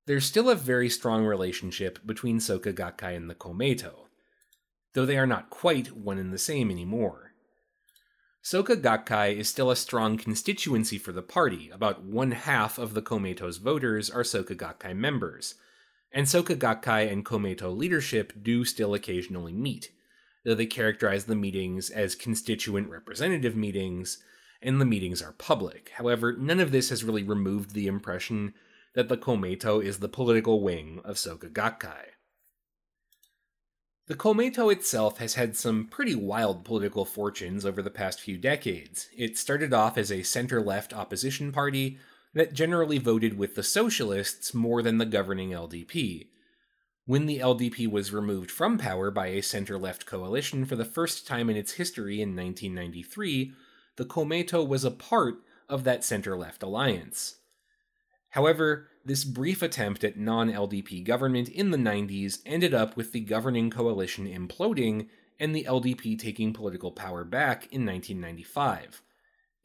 There's 0.05 0.25
still 0.25 0.49
a 0.49 0.55
very 0.55 0.89
strong 0.89 1.25
relationship 1.25 2.05
between 2.05 2.39
Soka 2.39 2.73
Gakkai 2.73 3.17
and 3.17 3.29
the 3.29 3.35
Komeito 3.35 4.05
though 4.95 5.05
they 5.05 5.17
are 5.17 5.27
not 5.27 5.51
quite 5.51 5.95
one 5.95 6.17
and 6.17 6.33
the 6.33 6.39
same 6.39 6.71
anymore. 6.71 7.33
Soka 8.41 8.81
Gakkai 8.81 9.35
is 9.35 9.49
still 9.49 9.69
a 9.69 9.75
strong 9.75 10.17
constituency 10.17 10.97
for 10.97 11.11
the 11.11 11.21
party. 11.21 11.69
About 11.69 12.03
one 12.03 12.31
half 12.31 12.77
of 12.77 12.93
the 12.93 13.01
Komeito's 13.01 13.57
voters 13.57 14.09
are 14.09 14.23
Soka 14.23 14.55
Gakkai 14.55 14.95
members, 14.95 15.55
and 16.15 16.27
Soka 16.27 16.55
Gakkai 16.55 17.11
and 17.11 17.25
Komeito 17.25 17.75
leadership 17.75 18.31
do 18.41 18.63
still 18.63 18.93
occasionally 18.93 19.51
meet, 19.51 19.91
though 20.45 20.55
they 20.55 20.65
characterize 20.65 21.25
the 21.25 21.35
meetings 21.35 21.89
as 21.89 22.15
constituent 22.15 22.89
representative 22.89 23.57
meetings, 23.57 24.23
and 24.61 24.79
the 24.79 24.85
meetings 24.85 25.21
are 25.21 25.33
public. 25.33 25.91
However, 25.95 26.33
none 26.39 26.61
of 26.61 26.71
this 26.71 26.89
has 26.89 27.03
really 27.03 27.21
removed 27.21 27.73
the 27.73 27.87
impression 27.87 28.53
that 28.95 29.09
the 29.09 29.17
Komeito 29.17 29.83
is 29.83 29.99
the 29.99 30.07
political 30.07 30.63
wing 30.63 31.01
of 31.03 31.17
Soka 31.17 31.51
Gakkai. 31.51 32.05
The 34.07 34.15
Komeito 34.15 34.71
itself 34.71 35.17
has 35.17 35.33
had 35.33 35.57
some 35.57 35.87
pretty 35.87 36.15
wild 36.15 36.63
political 36.63 37.03
fortunes 37.03 37.65
over 37.65 37.81
the 37.81 37.89
past 37.89 38.21
few 38.21 38.37
decades. 38.37 39.09
It 39.17 39.37
started 39.37 39.73
off 39.73 39.97
as 39.97 40.11
a 40.11 40.23
center 40.23 40.61
left 40.61 40.93
opposition 40.93 41.51
party 41.51 41.97
that 42.35 42.53
generally 42.53 42.99
voted 42.99 43.37
with 43.37 43.55
the 43.55 43.63
socialists 43.63 44.53
more 44.53 44.83
than 44.83 44.99
the 44.99 45.05
governing 45.05 45.49
LDP. 45.49 46.27
When 47.05 47.25
the 47.25 47.39
LDP 47.39 47.89
was 47.89 48.11
removed 48.11 48.51
from 48.51 48.77
power 48.77 49.09
by 49.09 49.27
a 49.27 49.41
center 49.41 49.77
left 49.77 50.05
coalition 50.05 50.65
for 50.65 50.75
the 50.75 50.85
first 50.85 51.25
time 51.25 51.49
in 51.49 51.55
its 51.55 51.73
history 51.73 52.21
in 52.21 52.35
1993, 52.35 53.53
the 53.95 54.05
Komeito 54.05 54.67
was 54.67 54.83
a 54.83 54.91
part 54.91 55.35
of 55.69 55.83
that 55.85 56.03
center 56.03 56.37
left 56.37 56.61
alliance. 56.61 57.37
However, 58.31 58.89
this 59.05 59.23
brief 59.23 59.61
attempt 59.61 60.03
at 60.03 60.17
non 60.17 60.51
LDP 60.51 61.05
government 61.05 61.47
in 61.47 61.71
the 61.71 61.77
90s 61.77 62.39
ended 62.45 62.73
up 62.73 62.97
with 62.97 63.13
the 63.13 63.21
governing 63.21 63.69
coalition 63.69 64.27
imploding 64.27 65.07
and 65.39 65.55
the 65.55 65.63
LDP 65.63 66.19
taking 66.19 66.51
political 66.51 66.91
power 66.91 67.23
back 67.23 67.67
in 67.71 67.85
1995. 67.85 69.01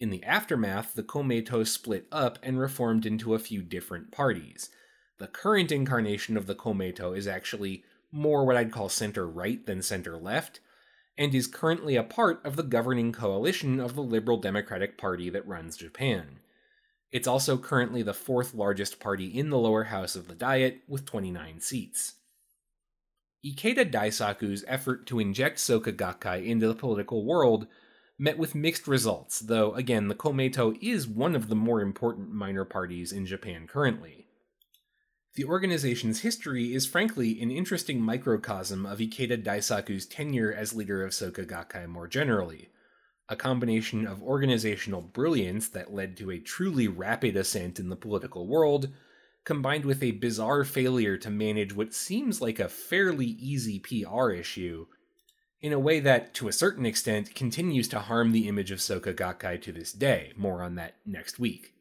In 0.00 0.08
the 0.08 0.24
aftermath, 0.24 0.94
the 0.94 1.02
Komeito 1.02 1.66
split 1.66 2.06
up 2.10 2.38
and 2.42 2.58
reformed 2.58 3.04
into 3.04 3.34
a 3.34 3.38
few 3.38 3.60
different 3.60 4.10
parties. 4.10 4.70
The 5.18 5.26
current 5.26 5.70
incarnation 5.70 6.38
of 6.38 6.46
the 6.46 6.54
Komeito 6.54 7.14
is 7.14 7.28
actually 7.28 7.84
more 8.10 8.46
what 8.46 8.56
I'd 8.56 8.72
call 8.72 8.88
center 8.88 9.28
right 9.28 9.64
than 9.66 9.82
center 9.82 10.16
left, 10.16 10.60
and 11.18 11.34
is 11.34 11.46
currently 11.46 11.96
a 11.96 12.02
part 12.02 12.40
of 12.46 12.56
the 12.56 12.62
governing 12.62 13.12
coalition 13.12 13.78
of 13.78 13.94
the 13.94 14.02
Liberal 14.02 14.38
Democratic 14.38 14.96
Party 14.96 15.28
that 15.28 15.46
runs 15.46 15.76
Japan. 15.76 16.40
It's 17.12 17.28
also 17.28 17.58
currently 17.58 18.02
the 18.02 18.14
fourth 18.14 18.54
largest 18.54 19.00
party 19.00 19.26
in 19.26 19.50
the 19.50 19.58
lower 19.58 19.84
house 19.84 20.16
of 20.16 20.28
the 20.28 20.34
Diet, 20.34 20.80
with 20.88 21.04
29 21.04 21.60
seats. 21.60 22.14
Ikeda 23.44 23.90
Daisaku's 23.90 24.64
effort 24.66 25.06
to 25.06 25.18
inject 25.18 25.58
Soka 25.58 25.92
Gakkai 25.92 26.46
into 26.46 26.68
the 26.68 26.74
political 26.74 27.24
world 27.26 27.66
met 28.20 28.38
with 28.38 28.54
mixed 28.54 28.86
results, 28.86 29.40
though 29.40 29.74
again, 29.74 30.08
the 30.08 30.14
Komeito 30.14 30.76
is 30.82 31.08
one 31.08 31.34
of 31.34 31.48
the 31.48 31.56
more 31.56 31.80
important 31.80 32.30
minor 32.30 32.64
parties 32.64 33.12
in 33.12 33.24
Japan 33.24 33.66
currently. 33.66 34.26
The 35.36 35.44
organization's 35.44 36.20
history 36.20 36.74
is 36.74 36.86
frankly 36.86 37.40
an 37.40 37.50
interesting 37.50 38.00
microcosm 38.00 38.84
of 38.84 38.98
Ikeda 38.98 39.42
Daisaku's 39.42 40.04
tenure 40.04 40.52
as 40.52 40.74
leader 40.74 41.02
of 41.02 41.12
Soka 41.12 41.46
Gakkai 41.46 41.88
more 41.88 42.06
generally 42.06 42.68
a 43.30 43.36
combination 43.36 44.08
of 44.08 44.22
organizational 44.24 45.00
brilliance 45.00 45.68
that 45.68 45.94
led 45.94 46.16
to 46.16 46.32
a 46.32 46.40
truly 46.40 46.88
rapid 46.88 47.36
ascent 47.36 47.78
in 47.78 47.88
the 47.88 47.96
political 47.96 48.48
world, 48.48 48.88
combined 49.44 49.84
with 49.84 50.02
a 50.02 50.10
bizarre 50.10 50.64
failure 50.64 51.16
to 51.16 51.30
manage 51.30 51.72
what 51.72 51.94
seems 51.94 52.40
like 52.40 52.58
a 52.58 52.68
fairly 52.68 53.26
easy 53.26 53.78
PR 53.78 54.30
issue, 54.30 54.84
in 55.60 55.72
a 55.72 55.78
way 55.78 56.00
that, 56.00 56.32
to 56.34 56.48
a 56.48 56.52
certain 56.52 56.86
extent, 56.86 57.34
continues 57.34 57.88
to 57.88 58.00
harm 58.00 58.32
the 58.32 58.48
image 58.48 58.70
of 58.70 58.78
Soka 58.78 59.14
Gakkai 59.14 59.60
to 59.62 59.72
this 59.72 59.92
day. 59.92 60.32
More 60.36 60.62
on 60.62 60.74
that 60.76 60.94
next 61.04 61.38
week. 61.38 61.74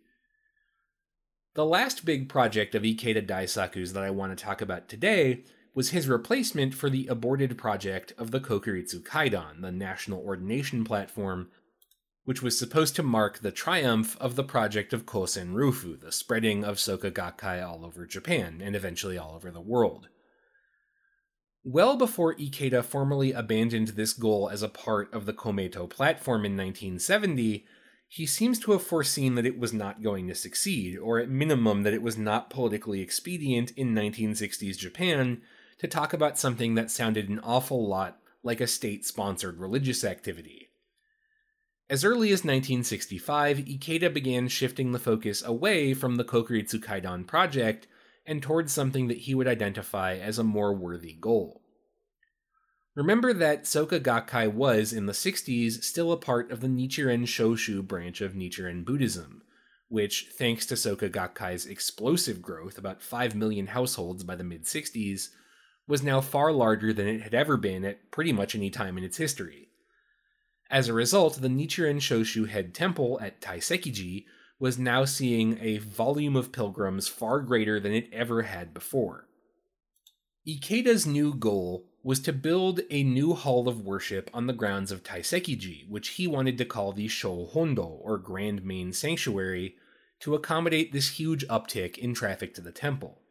The 1.55 1.65
last 1.65 2.05
big 2.05 2.29
project 2.29 2.75
of 2.75 2.83
Ikeda 2.83 3.25
Daisaku's 3.25 3.93
that 3.93 4.03
I 4.03 4.11
want 4.11 4.37
to 4.37 4.43
talk 4.43 4.61
about 4.61 4.87
today 4.87 5.43
was 5.73 5.89
his 5.89 6.07
replacement 6.07 6.73
for 6.73 6.89
the 6.89 7.07
aborted 7.07 7.57
project 7.57 8.13
of 8.17 8.31
the 8.31 8.39
Kokuritsu 8.39 9.01
Kaidan, 9.01 9.61
the 9.61 9.71
national 9.71 10.19
ordination 10.19 10.83
platform, 10.83 11.49
which 12.25 12.41
was 12.41 12.59
supposed 12.59 12.95
to 12.95 13.03
mark 13.03 13.39
the 13.39 13.51
triumph 13.51 14.17
of 14.19 14.35
the 14.35 14.43
project 14.43 14.93
of 14.93 15.05
Kosen 15.05 15.53
Rufu, 15.53 15.99
the 15.99 16.11
spreading 16.11 16.63
of 16.63 16.77
Soka 16.77 17.11
Gakkai 17.11 17.65
all 17.65 17.85
over 17.85 18.05
Japan 18.05 18.61
and 18.63 18.75
eventually 18.75 19.17
all 19.17 19.35
over 19.35 19.51
the 19.51 19.61
world. 19.61 20.09
Well 21.63 21.97
before 21.97 22.35
Ikeda 22.35 22.85
formally 22.85 23.33
abandoned 23.33 23.89
this 23.89 24.13
goal 24.13 24.49
as 24.49 24.63
a 24.63 24.69
part 24.69 25.13
of 25.13 25.25
the 25.25 25.33
Komeito 25.33 25.89
platform 25.89 26.45
in 26.45 26.55
1970, 26.55 27.65
he 28.07 28.25
seems 28.25 28.59
to 28.59 28.71
have 28.71 28.81
foreseen 28.81 29.35
that 29.35 29.45
it 29.45 29.59
was 29.59 29.73
not 29.73 30.01
going 30.01 30.27
to 30.27 30.35
succeed, 30.35 30.97
or 30.97 31.19
at 31.19 31.29
minimum 31.29 31.83
that 31.83 31.93
it 31.93 32.01
was 32.01 32.17
not 32.17 32.49
politically 32.49 33.01
expedient 33.01 33.71
in 33.71 33.93
1960s 33.93 34.77
Japan 34.77 35.41
to 35.79 35.87
talk 35.87 36.13
about 36.13 36.39
something 36.39 36.75
that 36.75 36.89
sounded 36.89 37.29
an 37.29 37.39
awful 37.39 37.87
lot 37.87 38.19
like 38.41 38.61
a 38.61 38.67
state 38.67 39.05
sponsored 39.05 39.59
religious 39.59 40.03
activity. 40.03 40.69
As 41.89 42.05
early 42.05 42.29
as 42.29 42.39
1965, 42.39 43.57
Ikeda 43.57 44.13
began 44.13 44.47
shifting 44.47 44.91
the 44.91 44.99
focus 44.99 45.43
away 45.43 45.93
from 45.93 46.15
the 46.15 46.23
Kokuritsu 46.23 46.79
Kaidan 46.79 47.27
project 47.27 47.87
and 48.29 48.43
towards 48.43 48.71
something 48.71 49.07
that 49.07 49.17
he 49.17 49.33
would 49.33 49.47
identify 49.47 50.15
as 50.15 50.37
a 50.37 50.43
more 50.43 50.71
worthy 50.71 51.13
goal. 51.13 51.63
Remember 52.95 53.33
that 53.33 53.63
Soka 53.63 53.99
Gakkai 53.99 54.53
was, 54.53 54.93
in 54.93 55.07
the 55.07 55.13
60s, 55.13 55.83
still 55.83 56.11
a 56.11 56.17
part 56.17 56.51
of 56.51 56.61
the 56.61 56.67
Nichiren 56.67 57.23
Shoshu 57.23 57.81
branch 57.81 58.21
of 58.21 58.33
Nichiren 58.33 58.85
Buddhism, 58.85 59.41
which, 59.87 60.27
thanks 60.37 60.67
to 60.67 60.75
Soka 60.75 61.09
Gakkai's 61.09 61.65
explosive 61.65 62.39
growth, 62.39 62.77
about 62.77 63.01
5 63.01 63.33
million 63.33 63.67
households 63.67 64.23
by 64.23 64.35
the 64.35 64.43
mid 64.43 64.65
60s, 64.65 65.29
was 65.87 66.03
now 66.03 66.21
far 66.21 66.51
larger 66.51 66.93
than 66.93 67.07
it 67.07 67.23
had 67.23 67.33
ever 67.33 67.57
been 67.57 67.83
at 67.83 68.11
pretty 68.11 68.31
much 68.31 68.53
any 68.53 68.69
time 68.69 68.95
in 68.95 69.03
its 69.03 69.17
history. 69.17 69.69
As 70.69 70.87
a 70.87 70.93
result, 70.93 71.41
the 71.41 71.47
Nichiren 71.47 71.97
Shoshu 71.97 72.47
head 72.47 72.75
temple 72.75 73.17
at 73.23 73.41
Taisekiji 73.41 74.25
was 74.59 74.77
now 74.77 75.05
seeing 75.05 75.57
a 75.61 75.77
volume 75.77 76.35
of 76.35 76.51
pilgrims 76.51 77.07
far 77.07 77.39
greater 77.39 77.79
than 77.79 77.93
it 77.93 78.09
ever 78.11 78.43
had 78.43 78.73
before. 78.73 79.27
Ikeda's 80.47 81.05
new 81.05 81.33
goal 81.33 81.85
was 82.03 82.19
to 82.21 82.33
build 82.33 82.81
a 82.89 83.03
new 83.03 83.33
hall 83.33 83.67
of 83.67 83.85
worship 83.85 84.29
on 84.33 84.47
the 84.47 84.53
grounds 84.53 84.91
of 84.91 85.03
Taisekiji, 85.03 85.87
which 85.89 86.09
he 86.09 86.27
wanted 86.27 86.57
to 86.57 86.65
call 86.65 86.91
the 86.91 87.07
Shohondo, 87.07 87.99
or 88.01 88.17
Grand 88.17 88.63
Main 88.63 88.93
Sanctuary, 88.93 89.75
to 90.21 90.35
accommodate 90.35 90.91
this 90.91 91.19
huge 91.19 91.47
uptick 91.47 91.97
in 91.97 92.13
traffic 92.13 92.53
to 92.53 92.61
the 92.61 92.71
temple. 92.71 93.21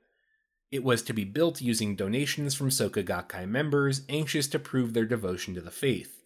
It 0.70 0.84
was 0.84 1.02
to 1.04 1.12
be 1.14 1.24
built 1.24 1.62
using 1.62 1.96
donations 1.96 2.54
from 2.54 2.68
Soka 2.68 3.02
Gakkai 3.02 3.48
members 3.48 4.02
anxious 4.08 4.46
to 4.48 4.58
prove 4.58 4.92
their 4.92 5.06
devotion 5.06 5.54
to 5.54 5.60
the 5.60 5.70
faith. 5.70 6.22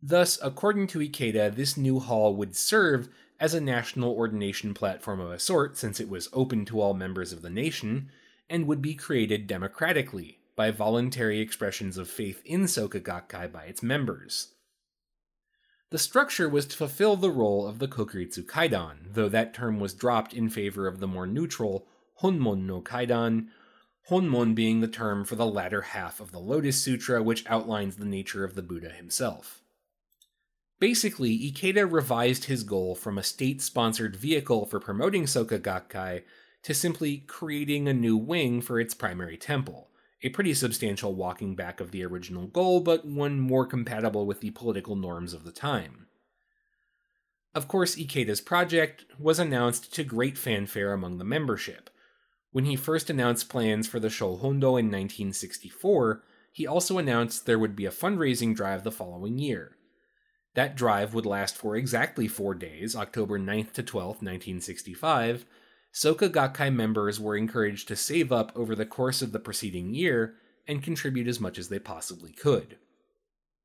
Thus, 0.00 0.38
according 0.40 0.86
to 0.88 1.00
Ikeda, 1.00 1.54
this 1.54 1.76
new 1.76 1.98
hall 1.98 2.34
would 2.36 2.56
serve 2.56 3.08
as 3.40 3.54
a 3.54 3.60
national 3.60 4.12
ordination 4.12 4.74
platform 4.74 5.18
of 5.18 5.30
a 5.30 5.38
sort 5.38 5.76
since 5.76 5.98
it 5.98 6.08
was 6.08 6.28
open 6.32 6.66
to 6.66 6.80
all 6.80 6.92
members 6.92 7.32
of 7.32 7.40
the 7.40 7.50
nation, 7.50 8.10
and 8.50 8.66
would 8.66 8.82
be 8.82 8.94
created 8.94 9.46
democratically 9.46 10.38
by 10.54 10.70
voluntary 10.70 11.40
expressions 11.40 11.96
of 11.96 12.08
faith 12.08 12.42
in 12.44 12.64
Soka 12.64 13.00
Gakkai 13.00 13.50
by 13.50 13.64
its 13.64 13.82
members. 13.82 14.48
The 15.88 15.98
structure 15.98 16.48
was 16.48 16.66
to 16.66 16.76
fulfill 16.76 17.16
the 17.16 17.30
role 17.30 17.66
of 17.66 17.78
the 17.78 17.88
Kokuritsu 17.88 18.44
Kaidan, 18.44 19.12
though 19.14 19.28
that 19.30 19.54
term 19.54 19.80
was 19.80 19.94
dropped 19.94 20.34
in 20.34 20.50
favor 20.50 20.86
of 20.86 21.00
the 21.00 21.08
more 21.08 21.26
neutral 21.26 21.86
Honmon 22.20 22.66
no 22.66 22.82
Kaidan, 22.82 23.48
Honmon 24.08 24.54
being 24.54 24.80
the 24.80 24.88
term 24.88 25.24
for 25.24 25.34
the 25.34 25.46
latter 25.46 25.80
half 25.82 26.20
of 26.20 26.30
the 26.30 26.38
Lotus 26.38 26.80
Sutra, 26.80 27.22
which 27.22 27.48
outlines 27.48 27.96
the 27.96 28.04
nature 28.04 28.44
of 28.44 28.54
the 28.54 28.62
Buddha 28.62 28.90
himself. 28.90 29.62
Basically, 30.80 31.38
Ikeda 31.38 31.90
revised 31.90 32.46
his 32.46 32.62
goal 32.62 32.94
from 32.94 33.18
a 33.18 33.22
state 33.22 33.60
sponsored 33.60 34.16
vehicle 34.16 34.64
for 34.64 34.80
promoting 34.80 35.24
Soka 35.24 35.60
Gakkai 35.60 36.22
to 36.62 36.74
simply 36.74 37.18
creating 37.18 37.86
a 37.86 37.92
new 37.92 38.16
wing 38.16 38.62
for 38.62 38.80
its 38.80 38.94
primary 38.94 39.36
temple. 39.36 39.90
A 40.22 40.30
pretty 40.30 40.54
substantial 40.54 41.14
walking 41.14 41.54
back 41.54 41.80
of 41.80 41.90
the 41.90 42.04
original 42.04 42.46
goal, 42.46 42.80
but 42.80 43.04
one 43.04 43.40
more 43.40 43.66
compatible 43.66 44.26
with 44.26 44.40
the 44.40 44.50
political 44.50 44.96
norms 44.96 45.34
of 45.34 45.44
the 45.44 45.52
time. 45.52 46.06
Of 47.54 47.68
course, 47.68 47.96
Ikeda's 47.96 48.40
project 48.40 49.04
was 49.18 49.38
announced 49.38 49.92
to 49.94 50.04
great 50.04 50.38
fanfare 50.38 50.94
among 50.94 51.18
the 51.18 51.24
membership. 51.24 51.90
When 52.52 52.64
he 52.64 52.76
first 52.76 53.10
announced 53.10 53.50
plans 53.50 53.86
for 53.86 54.00
the 54.00 54.08
Shohondo 54.08 54.78
in 54.78 54.86
1964, 54.86 56.22
he 56.52 56.66
also 56.66 56.96
announced 56.96 57.44
there 57.44 57.58
would 57.58 57.76
be 57.76 57.86
a 57.86 57.90
fundraising 57.90 58.54
drive 58.54 58.82
the 58.82 58.90
following 58.90 59.38
year. 59.38 59.76
That 60.54 60.76
drive 60.76 61.14
would 61.14 61.26
last 61.26 61.56
for 61.56 61.76
exactly 61.76 62.26
four 62.26 62.54
days, 62.54 62.96
October 62.96 63.38
9th 63.38 63.72
to 63.74 63.82
12th, 63.82 64.22
1965. 64.22 65.44
Soka 65.92 66.28
Gakkai 66.28 66.72
members 66.72 67.20
were 67.20 67.36
encouraged 67.36 67.88
to 67.88 67.96
save 67.96 68.32
up 68.32 68.52
over 68.54 68.74
the 68.74 68.86
course 68.86 69.22
of 69.22 69.32
the 69.32 69.38
preceding 69.38 69.94
year 69.94 70.34
and 70.66 70.82
contribute 70.82 71.26
as 71.26 71.40
much 71.40 71.58
as 71.58 71.68
they 71.68 71.78
possibly 71.78 72.32
could. 72.32 72.78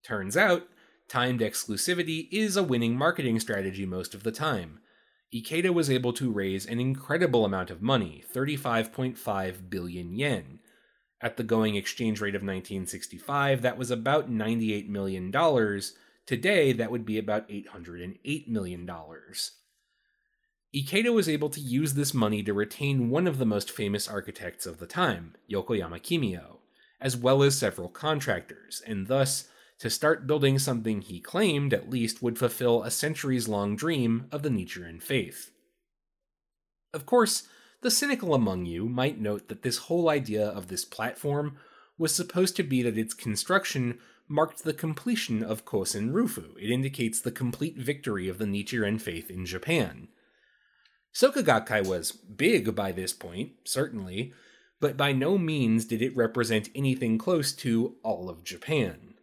Turns 0.03 0.37
out, 0.37 0.67
timed 1.07 1.39
exclusivity 1.39 2.27
is 2.31 2.55
a 2.57 2.63
winning 2.63 2.95
marketing 2.97 3.39
strategy 3.39 3.85
most 3.85 4.13
of 4.13 4.23
the 4.23 4.31
time. 4.31 4.79
Ikeda 5.33 5.73
was 5.73 5.89
able 5.89 6.13
to 6.13 6.31
raise 6.31 6.65
an 6.65 6.79
incredible 6.79 7.45
amount 7.45 7.69
of 7.69 7.81
money, 7.81 8.23
35.5 8.33 9.69
billion 9.69 10.13
yen. 10.13 10.59
At 11.21 11.37
the 11.37 11.43
going 11.43 11.75
exchange 11.75 12.21
rate 12.21 12.35
of 12.35 12.41
1965, 12.41 13.61
that 13.61 13.77
was 13.77 13.91
about 13.91 14.31
$98 14.31 14.87
million. 14.87 15.31
Today, 16.25 16.73
that 16.73 16.91
would 16.91 17.05
be 17.05 17.19
about 17.19 17.47
$808 17.49 18.47
million. 18.47 18.89
Ikeda 20.75 21.13
was 21.13 21.29
able 21.29 21.49
to 21.49 21.59
use 21.59 21.93
this 21.93 22.13
money 22.13 22.43
to 22.43 22.53
retain 22.53 23.09
one 23.09 23.27
of 23.27 23.37
the 23.37 23.45
most 23.45 23.71
famous 23.71 24.07
architects 24.07 24.65
of 24.65 24.79
the 24.79 24.87
time, 24.87 25.35
Yokoyama 25.49 26.01
Kimio, 26.01 26.57
as 26.99 27.15
well 27.15 27.43
as 27.43 27.57
several 27.57 27.89
contractors, 27.89 28.81
and 28.85 29.07
thus 29.07 29.47
to 29.79 29.89
start 29.89 30.25
building 30.25 30.57
something 30.57 31.01
he 31.01 31.19
claimed, 31.19 31.73
at 31.73 31.89
least, 31.89 32.21
would 32.21 32.39
fulfill 32.39 32.83
a 32.83 32.91
centuries 32.91 33.47
long 33.47 33.75
dream 33.75 34.27
of 34.31 34.41
the 34.41 34.49
Nichiren 34.49 35.01
faith. 35.01 35.51
Of 36.93 37.05
course, 37.05 37.43
the 37.81 37.91
cynical 37.91 38.33
among 38.33 38.65
you 38.65 38.89
might 38.89 39.19
note 39.19 39.47
that 39.49 39.61
this 39.61 39.77
whole 39.77 40.09
idea 40.09 40.47
of 40.47 40.67
this 40.67 40.85
platform 40.85 41.57
was 41.97 42.13
supposed 42.15 42.55
to 42.55 42.63
be 42.63 42.81
that 42.81 42.97
its 42.97 43.13
construction 43.13 43.99
marked 44.27 44.63
the 44.63 44.73
completion 44.73 45.43
of 45.43 45.65
Kosen 45.65 46.11
Rufu. 46.11 46.57
It 46.57 46.71
indicates 46.71 47.19
the 47.19 47.31
complete 47.31 47.77
victory 47.77 48.27
of 48.27 48.37
the 48.37 48.45
Nichiren 48.45 48.99
faith 48.99 49.29
in 49.29 49.45
Japan. 49.45 50.07
Soka 51.13 51.85
was 51.85 52.11
big 52.11 52.75
by 52.75 52.91
this 52.91 53.13
point, 53.13 53.53
certainly, 53.63 54.33
but 54.81 54.97
by 54.97 55.13
no 55.13 55.37
means 55.37 55.85
did 55.85 56.01
it 56.01 56.15
represent 56.15 56.69
anything 56.75 57.17
close 57.17 57.53
to 57.53 57.95
all 58.03 58.29
of 58.29 58.43
Japan. 58.43 59.13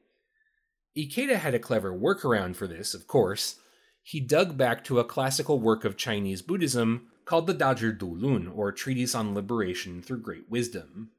Ikeda 0.97 1.37
had 1.37 1.55
a 1.55 1.59
clever 1.59 1.93
workaround 1.93 2.57
for 2.57 2.67
this, 2.67 2.95
of 2.95 3.07
course. 3.07 3.57
He 4.03 4.21
dug 4.21 4.57
back 4.57 4.85
to 4.85 4.99
a 4.99 5.05
classical 5.05 5.59
work 5.59 5.85
of 5.85 5.97
Chinese 5.97 6.43
Buddhism 6.43 7.09
called 7.25 7.47
the 7.47 7.55
Dazhi 7.55 7.97
Du 7.97 8.07
Lun, 8.07 8.49
or 8.49 8.73
Treatise 8.73 9.15
on 9.15 9.35
Liberation 9.35 10.03
Through 10.03 10.23
Great 10.23 10.51
Wisdom. 10.51 11.11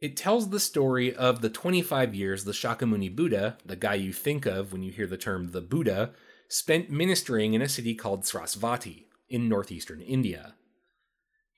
It 0.00 0.16
tells 0.16 0.50
the 0.50 0.60
story 0.60 1.14
of 1.14 1.40
the 1.40 1.50
25 1.50 2.14
years 2.14 2.44
the 2.44 2.52
Shakyamuni 2.52 3.14
Buddha, 3.14 3.58
the 3.64 3.76
guy 3.76 3.94
you 3.94 4.12
think 4.12 4.44
of 4.44 4.72
when 4.72 4.82
you 4.82 4.92
hear 4.92 5.06
the 5.06 5.16
term 5.16 5.52
the 5.52 5.60
Buddha, 5.60 6.12
spent 6.48 6.90
ministering 6.90 7.54
in 7.54 7.62
a 7.62 7.68
city 7.68 7.94
called 7.94 8.22
Sravasti 8.22 9.04
in 9.28 9.48
northeastern 9.48 10.00
India. 10.00 10.54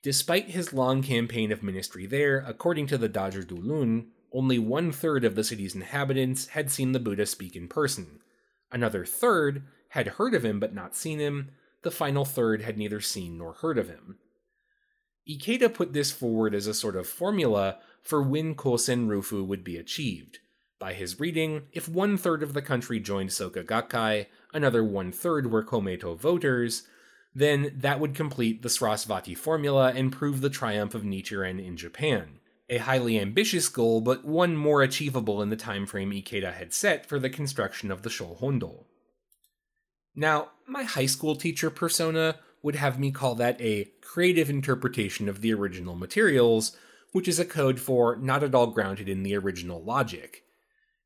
Despite 0.03 0.51
his 0.51 0.73
long 0.73 1.01
campaign 1.01 1.51
of 1.51 1.63
ministry 1.63 2.05
there, 2.05 2.43
according 2.47 2.87
to 2.87 2.97
the 2.97 3.09
Dazhi 3.09 3.45
Du 3.45 3.55
Lun, 3.55 4.07
only 4.31 4.59
one 4.59 4.91
third 4.91 5.25
of 5.25 5.35
the 5.35 5.43
city's 5.43 5.75
inhabitants 5.75 6.47
had 6.47 6.69
seen 6.69 6.91
the 6.91 6.99
Buddha 6.99 7.25
speak 7.25 7.55
in 7.55 7.67
person. 7.67 8.19
Another 8.71 9.05
third 9.05 9.63
had 9.89 10.07
heard 10.07 10.33
of 10.33 10.45
him 10.45 10.59
but 10.59 10.73
not 10.73 10.95
seen 10.95 11.19
him. 11.19 11.51
The 11.81 11.91
final 11.91 12.25
third 12.25 12.61
had 12.61 12.77
neither 12.77 13.01
seen 13.01 13.37
nor 13.37 13.53
heard 13.53 13.77
of 13.77 13.89
him. 13.89 14.17
Ikeda 15.29 15.73
put 15.73 15.93
this 15.93 16.11
forward 16.11 16.55
as 16.55 16.67
a 16.67 16.73
sort 16.73 16.95
of 16.95 17.07
formula 17.07 17.79
for 18.01 18.21
when 18.21 18.55
Kosen 18.55 19.07
Rufu 19.07 19.45
would 19.45 19.63
be 19.63 19.77
achieved. 19.77 20.39
By 20.79 20.93
his 20.93 21.19
reading, 21.19 21.63
if 21.71 21.89
one 21.89 22.17
third 22.17 22.43
of 22.43 22.53
the 22.53 22.61
country 22.61 22.99
joined 22.99 23.31
Soka 23.31 23.65
Gakkai, 23.65 24.27
another 24.53 24.83
one 24.83 25.11
third 25.11 25.51
were 25.51 25.63
Komeito 25.63 26.17
voters, 26.17 26.83
then 27.33 27.73
that 27.75 27.99
would 27.99 28.15
complete 28.15 28.61
the 28.61 28.69
Sravasti 28.69 29.35
formula 29.35 29.91
and 29.95 30.11
prove 30.11 30.41
the 30.41 30.49
triumph 30.49 30.95
of 30.95 31.03
Nichiren 31.03 31.63
in 31.63 31.75
Japan 31.75 32.39
a 32.69 32.77
highly 32.79 33.19
ambitious 33.19 33.69
goal, 33.69 34.01
but 34.01 34.25
one 34.25 34.55
more 34.55 34.81
achievable 34.81 35.41
in 35.41 35.49
the 35.49 35.55
time 35.55 35.85
frame 35.85 36.11
Ikeda 36.11 36.53
had 36.53 36.73
set 36.73 37.05
for 37.05 37.19
the 37.19 37.29
construction 37.29 37.91
of 37.91 38.01
the 38.01 38.09
Shohondo. 38.09 38.85
Now, 40.15 40.49
my 40.67 40.83
high 40.83 41.05
school 41.05 41.35
teacher 41.35 41.69
persona 41.69 42.37
would 42.67 42.75
have 42.75 42.99
me 42.99 43.11
call 43.11 43.33
that 43.33 43.55
a 43.61 43.85
creative 44.01 44.49
interpretation 44.49 45.29
of 45.29 45.39
the 45.39 45.53
original 45.53 45.95
materials, 45.95 46.75
which 47.13 47.25
is 47.25 47.39
a 47.39 47.45
code 47.45 47.79
for 47.79 48.17
not 48.17 48.43
at 48.43 48.53
all 48.53 48.67
grounded 48.67 49.07
in 49.07 49.23
the 49.23 49.37
original 49.37 49.81
logic. 49.81 50.43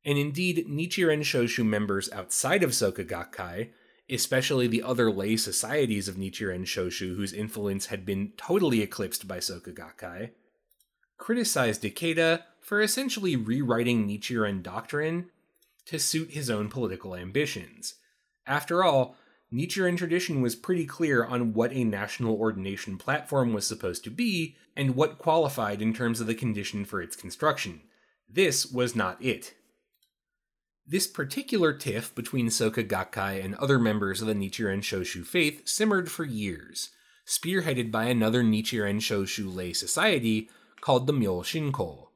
And 0.04 0.18
indeed, 0.18 0.66
Nichiren 0.68 1.20
Shoshu 1.20 1.64
members 1.64 2.10
outside 2.10 2.64
of 2.64 2.70
Soka 2.70 3.08
Gakkai, 3.08 3.68
especially 4.10 4.66
the 4.66 4.82
other 4.82 5.08
lay 5.12 5.36
societies 5.36 6.08
of 6.08 6.16
Nichiren 6.16 6.64
Shoshu 6.64 7.14
whose 7.14 7.32
influence 7.32 7.86
had 7.86 8.04
been 8.04 8.32
totally 8.36 8.82
eclipsed 8.82 9.28
by 9.28 9.38
Soka 9.38 9.72
Gakkai, 9.72 10.30
criticized 11.16 11.84
Ikeda 11.84 12.42
for 12.60 12.82
essentially 12.82 13.36
rewriting 13.36 14.08
Nichiren 14.08 14.64
doctrine 14.64 15.30
to 15.86 16.00
suit 16.00 16.32
his 16.32 16.50
own 16.50 16.68
political 16.68 17.14
ambitions. 17.14 17.94
After 18.48 18.82
all, 18.82 19.14
Nichiren 19.52 19.98
tradition 19.98 20.40
was 20.40 20.56
pretty 20.56 20.86
clear 20.86 21.24
on 21.24 21.52
what 21.52 21.72
a 21.72 21.84
national 21.84 22.34
ordination 22.36 22.96
platform 22.96 23.52
was 23.52 23.66
supposed 23.66 24.02
to 24.04 24.10
be 24.10 24.56
and 24.74 24.96
what 24.96 25.18
qualified 25.18 25.82
in 25.82 25.92
terms 25.92 26.20
of 26.20 26.26
the 26.26 26.34
condition 26.34 26.84
for 26.86 27.02
its 27.02 27.14
construction. 27.14 27.82
This 28.28 28.72
was 28.72 28.96
not 28.96 29.22
it. 29.22 29.54
This 30.86 31.06
particular 31.06 31.74
tiff 31.74 32.14
between 32.14 32.48
Soka 32.48 32.86
Gakkai 32.86 33.44
and 33.44 33.54
other 33.56 33.78
members 33.78 34.22
of 34.22 34.26
the 34.26 34.34
Nichiren 34.34 34.80
Shoshu 34.80 35.24
faith 35.24 35.68
simmered 35.68 36.10
for 36.10 36.24
years, 36.24 36.90
spearheaded 37.26 37.90
by 37.90 38.04
another 38.04 38.42
Nichiren 38.42 38.96
Shoshu 38.96 39.54
lay 39.54 39.74
society 39.74 40.48
called 40.80 41.06
the 41.06 41.12
Myo 41.12 41.42
Shinko. 41.42 42.08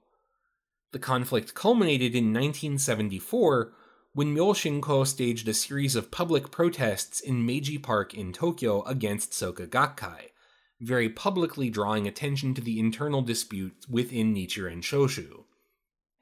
The 0.93 0.99
conflict 0.99 1.55
culminated 1.55 2.15
in 2.15 2.33
1974 2.33 3.73
when 4.17 4.33
Myo 4.33 4.55
Shinko 4.55 5.07
staged 5.07 5.47
a 5.47 5.53
series 5.53 5.95
of 5.95 6.11
public 6.11 6.51
protests 6.51 7.21
in 7.21 7.45
Meiji 7.45 7.77
Park 7.77 8.15
in 8.15 8.33
Tokyo 8.33 8.83
against 8.85 9.33
Soka 9.33 9.69
Gakkai, 9.69 10.31
very 10.81 11.11
publicly 11.11 11.69
drawing 11.69 12.09
attention 12.09 12.55
to 12.55 12.63
the 12.63 12.81
internal 12.81 13.21
disputes 13.21 13.87
within 13.91 14.35
Nichiren 14.35 14.81
Shoshu. 14.81 15.45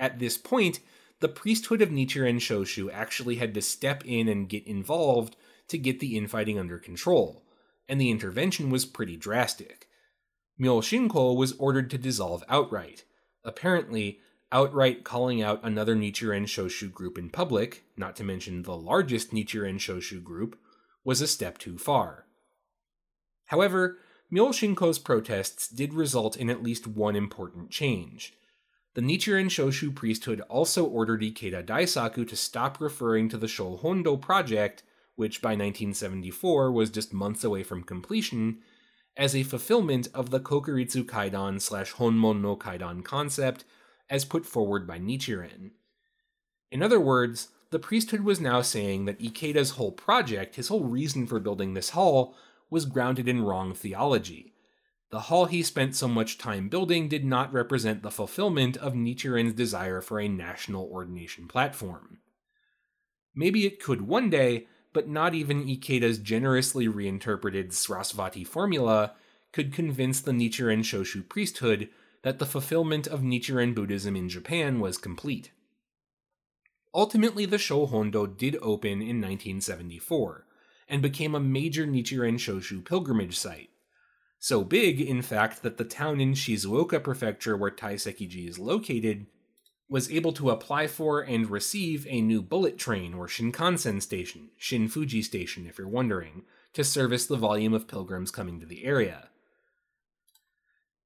At 0.00 0.18
this 0.18 0.36
point, 0.36 0.80
the 1.20 1.28
priesthood 1.28 1.80
of 1.80 1.90
Nichiren 1.90 2.38
Shoshu 2.38 2.92
actually 2.92 3.36
had 3.36 3.54
to 3.54 3.62
step 3.62 4.04
in 4.04 4.26
and 4.26 4.48
get 4.48 4.66
involved 4.66 5.36
to 5.68 5.78
get 5.78 6.00
the 6.00 6.16
infighting 6.16 6.58
under 6.58 6.80
control, 6.80 7.44
and 7.88 8.00
the 8.00 8.10
intervention 8.10 8.70
was 8.70 8.84
pretty 8.84 9.16
drastic. 9.16 9.86
Myo 10.58 10.80
Shinko 10.80 11.36
was 11.36 11.52
ordered 11.60 11.90
to 11.90 11.98
dissolve 11.98 12.42
outright. 12.48 13.04
Apparently, 13.44 14.18
outright 14.54 15.02
calling 15.02 15.42
out 15.42 15.60
another 15.64 15.96
Nichiren 15.96 16.44
Shoshu 16.44 16.90
group 16.92 17.18
in 17.18 17.28
public, 17.28 17.82
not 17.96 18.14
to 18.16 18.24
mention 18.24 18.62
the 18.62 18.76
largest 18.76 19.32
Nichiren 19.32 19.78
Shoshu 19.78 20.22
group, 20.22 20.56
was 21.02 21.20
a 21.20 21.26
step 21.26 21.58
too 21.58 21.76
far. 21.76 22.26
However, 23.46 23.98
Myo 24.30 24.50
Shinko's 24.50 25.00
protests 25.00 25.68
did 25.68 25.92
result 25.92 26.36
in 26.36 26.48
at 26.48 26.62
least 26.62 26.86
one 26.86 27.16
important 27.16 27.70
change. 27.70 28.32
The 28.94 29.02
Nichiren 29.02 29.46
Shoshu 29.46 29.92
priesthood 29.92 30.40
also 30.42 30.84
ordered 30.84 31.22
Ikeda 31.22 31.66
Daisaku 31.66 32.26
to 32.28 32.36
stop 32.36 32.80
referring 32.80 33.28
to 33.30 33.36
the 33.36 33.48
Shohondo 33.48 34.20
project, 34.20 34.84
which 35.16 35.42
by 35.42 35.50
1974 35.50 36.70
was 36.70 36.90
just 36.90 37.12
months 37.12 37.42
away 37.42 37.64
from 37.64 37.82
completion, 37.82 38.58
as 39.16 39.34
a 39.34 39.42
fulfillment 39.42 40.06
of 40.14 40.30
the 40.30 40.40
Kokuritsu 40.40 41.04
Kaidan 41.04 41.60
slash 41.60 41.92
Honmon 41.94 42.40
no 42.40 42.56
Kaidan 42.56 43.02
concept 43.04 43.64
as 44.10 44.24
put 44.24 44.46
forward 44.46 44.86
by 44.86 44.98
Nichiren. 44.98 45.70
In 46.70 46.82
other 46.82 47.00
words, 47.00 47.48
the 47.70 47.78
priesthood 47.78 48.20
was 48.20 48.40
now 48.40 48.62
saying 48.62 49.04
that 49.04 49.20
Ikeda's 49.20 49.70
whole 49.70 49.92
project, 49.92 50.56
his 50.56 50.68
whole 50.68 50.84
reason 50.84 51.26
for 51.26 51.40
building 51.40 51.74
this 51.74 51.90
hall, 51.90 52.34
was 52.70 52.84
grounded 52.84 53.28
in 53.28 53.42
wrong 53.42 53.74
theology. 53.74 54.54
The 55.10 55.20
hall 55.20 55.46
he 55.46 55.62
spent 55.62 55.94
so 55.94 56.08
much 56.08 56.38
time 56.38 56.68
building 56.68 57.08
did 57.08 57.24
not 57.24 57.52
represent 57.52 58.02
the 58.02 58.10
fulfillment 58.10 58.76
of 58.76 58.94
Nichiren's 58.94 59.54
desire 59.54 60.00
for 60.00 60.20
a 60.20 60.28
national 60.28 60.88
ordination 60.90 61.46
platform. 61.46 62.18
Maybe 63.34 63.66
it 63.66 63.82
could 63.82 64.02
one 64.02 64.30
day, 64.30 64.66
but 64.92 65.08
not 65.08 65.34
even 65.34 65.66
Ikeda's 65.66 66.18
generously 66.18 66.88
reinterpreted 66.88 67.70
Sravasti 67.70 68.46
formula 68.46 69.14
could 69.52 69.72
convince 69.72 70.20
the 70.20 70.32
Nichiren 70.32 70.80
Shoshu 70.80 71.28
priesthood 71.28 71.88
that 72.24 72.38
the 72.38 72.46
fulfillment 72.46 73.06
of 73.06 73.20
Nichiren 73.20 73.74
Buddhism 73.74 74.16
in 74.16 74.30
Japan 74.30 74.80
was 74.80 74.96
complete. 74.96 75.50
Ultimately, 76.94 77.44
the 77.44 77.58
Shohondo 77.58 78.26
did 78.26 78.56
open 78.62 79.02
in 79.02 79.20
1974 79.20 80.46
and 80.88 81.02
became 81.02 81.34
a 81.34 81.40
major 81.40 81.86
Nichiren 81.86 82.36
Shoshu 82.36 82.82
pilgrimage 82.82 83.36
site. 83.36 83.68
So 84.38 84.64
big, 84.64 85.02
in 85.02 85.20
fact, 85.20 85.62
that 85.62 85.76
the 85.76 85.84
town 85.84 86.18
in 86.18 86.32
Shizuoka 86.32 87.02
Prefecture 87.02 87.58
where 87.58 87.70
Taisekiji 87.70 88.48
is 88.48 88.58
located 88.58 89.26
was 89.88 90.10
able 90.10 90.32
to 90.32 90.50
apply 90.50 90.86
for 90.86 91.20
and 91.20 91.50
receive 91.50 92.06
a 92.08 92.22
new 92.22 92.40
bullet 92.40 92.78
train 92.78 93.12
or 93.12 93.26
Shinkansen 93.26 94.00
station, 94.00 94.48
Shinfuji 94.58 95.22
Station 95.22 95.66
if 95.66 95.76
you're 95.76 95.86
wondering, 95.86 96.44
to 96.72 96.84
service 96.84 97.26
the 97.26 97.36
volume 97.36 97.74
of 97.74 97.86
pilgrims 97.86 98.30
coming 98.30 98.60
to 98.60 98.66
the 98.66 98.84
area. 98.84 99.28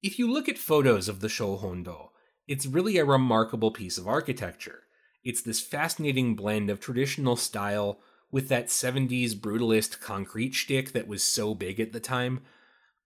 If 0.00 0.16
you 0.16 0.30
look 0.30 0.48
at 0.48 0.58
photos 0.58 1.08
of 1.08 1.18
the 1.18 1.26
Shohondo, 1.26 2.10
it's 2.46 2.66
really 2.66 2.98
a 2.98 3.04
remarkable 3.04 3.72
piece 3.72 3.98
of 3.98 4.06
architecture. 4.06 4.84
It's 5.24 5.42
this 5.42 5.60
fascinating 5.60 6.36
blend 6.36 6.70
of 6.70 6.78
traditional 6.78 7.34
style 7.34 7.98
with 8.30 8.48
that 8.48 8.68
70s 8.68 9.34
brutalist 9.34 10.00
concrete 10.00 10.54
shtick 10.54 10.92
that 10.92 11.08
was 11.08 11.24
so 11.24 11.52
big 11.52 11.80
at 11.80 11.92
the 11.92 11.98
time. 11.98 12.42